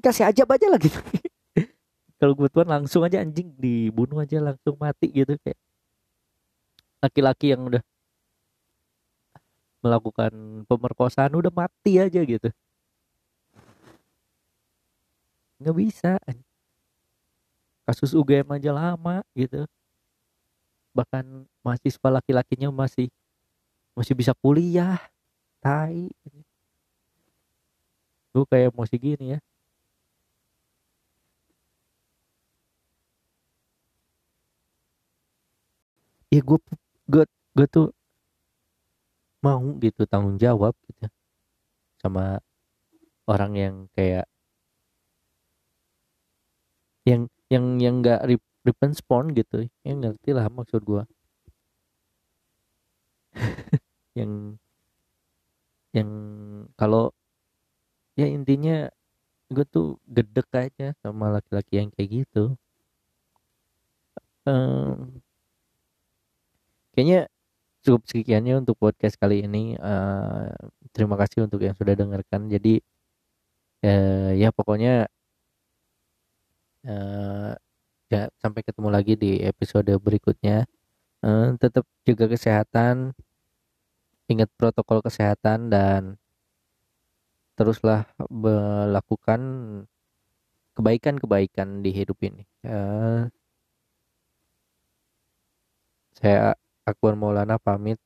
kasih 0.00 0.24
aja 0.28 0.42
aja 0.48 0.66
lah 0.70 0.80
gitu. 0.80 0.96
Kalau 2.20 2.32
gue 2.38 2.48
tuan 2.48 2.68
langsung 2.70 3.04
aja 3.04 3.20
anjing 3.20 3.52
dibunuh 3.58 4.22
aja 4.22 4.40
langsung 4.40 4.76
mati 4.80 5.10
gitu 5.12 5.36
kayak. 5.42 5.58
Laki-laki 7.04 7.52
yang 7.52 7.68
udah 7.68 7.82
melakukan 9.84 10.32
pemerkosaan 10.64 11.36
udah 11.36 11.52
mati 11.52 12.00
aja 12.00 12.20
gitu. 12.24 12.48
Nggak 15.60 15.76
bisa 15.76 16.12
kasus 17.84 18.16
UGM 18.16 18.48
aja 18.56 18.72
lama 18.72 19.20
gitu 19.36 19.68
bahkan 20.94 21.44
mahasiswa 21.66 22.08
laki-lakinya 22.08 22.70
masih 22.70 23.10
masih 23.98 24.14
bisa 24.14 24.32
kuliah 24.38 24.98
tai. 25.62 26.10
Gue 28.34 28.44
kayak 28.50 28.74
emosi 28.74 28.96
gini 28.98 29.26
ya. 29.34 29.40
Ya 36.34 36.40
gue 36.42 36.58
gue 37.10 37.24
gue 37.54 37.66
tuh 37.70 37.86
mau 39.44 39.60
gitu 39.84 40.02
tanggung 40.08 40.40
jawab 40.40 40.74
gitu 40.88 41.06
sama 42.02 42.40
orang 43.28 43.52
yang 43.56 43.74
kayak 43.96 44.26
yang 47.04 47.28
yang 47.52 47.64
yang 47.78 47.94
nggak 48.00 48.24
rep- 48.66 48.82
respon 48.82 49.24
gitu 49.38 49.56
yang 49.86 49.98
ngerti 50.02 50.30
lah 50.36 50.46
maksud 50.50 50.82
gua. 50.84 51.02
Yang 54.18 54.58
yang 55.94 56.10
kalau 56.74 57.14
ya 58.20 58.26
intinya 58.36 58.76
gue 59.54 59.66
tuh 59.74 59.88
gedek 60.16 60.48
aja 60.64 60.88
sama 61.02 61.26
laki-laki 61.36 61.74
yang 61.80 61.90
kayak 61.94 62.10
gitu. 62.24 62.44
Em, 64.46 65.22
kayaknya 66.92 67.18
cukup 67.84 68.02
sekiannya 68.10 68.54
untuk 68.62 68.76
podcast 68.82 69.16
kali 69.22 69.44
ini. 69.46 69.76
Eh, 69.78 70.48
terima 70.94 71.16
kasih 71.20 71.46
untuk 71.46 71.60
yang 71.66 71.76
sudah 71.78 71.94
dengarkan. 71.98 72.48
Jadi 72.52 72.80
eh, 73.84 74.30
ya 74.40 74.48
pokoknya 74.54 75.06
eh, 76.84 77.52
ya 78.12 78.28
sampai 78.40 78.60
ketemu 78.66 78.88
lagi 78.92 79.14
di 79.16 79.40
episode 79.42 79.90
berikutnya. 80.00 80.68
Uh, 81.24 81.56
tetap 81.56 81.88
jaga 82.04 82.28
kesehatan 82.28 83.16
ingat 84.28 84.48
protokol 84.56 85.04
kesehatan 85.04 85.68
dan 85.72 86.16
teruslah 87.54 88.08
melakukan 88.28 89.40
kebaikan-kebaikan 90.74 91.84
di 91.84 91.90
hidup 91.94 92.18
ini. 92.24 92.42
Uh, 92.66 93.30
saya 96.18 96.58
Akbar 96.82 97.14
Maulana 97.14 97.60
pamit. 97.60 98.00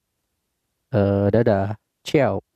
Uh, 0.92 1.28
dadah. 1.32 1.76
Ciao. 2.04 2.47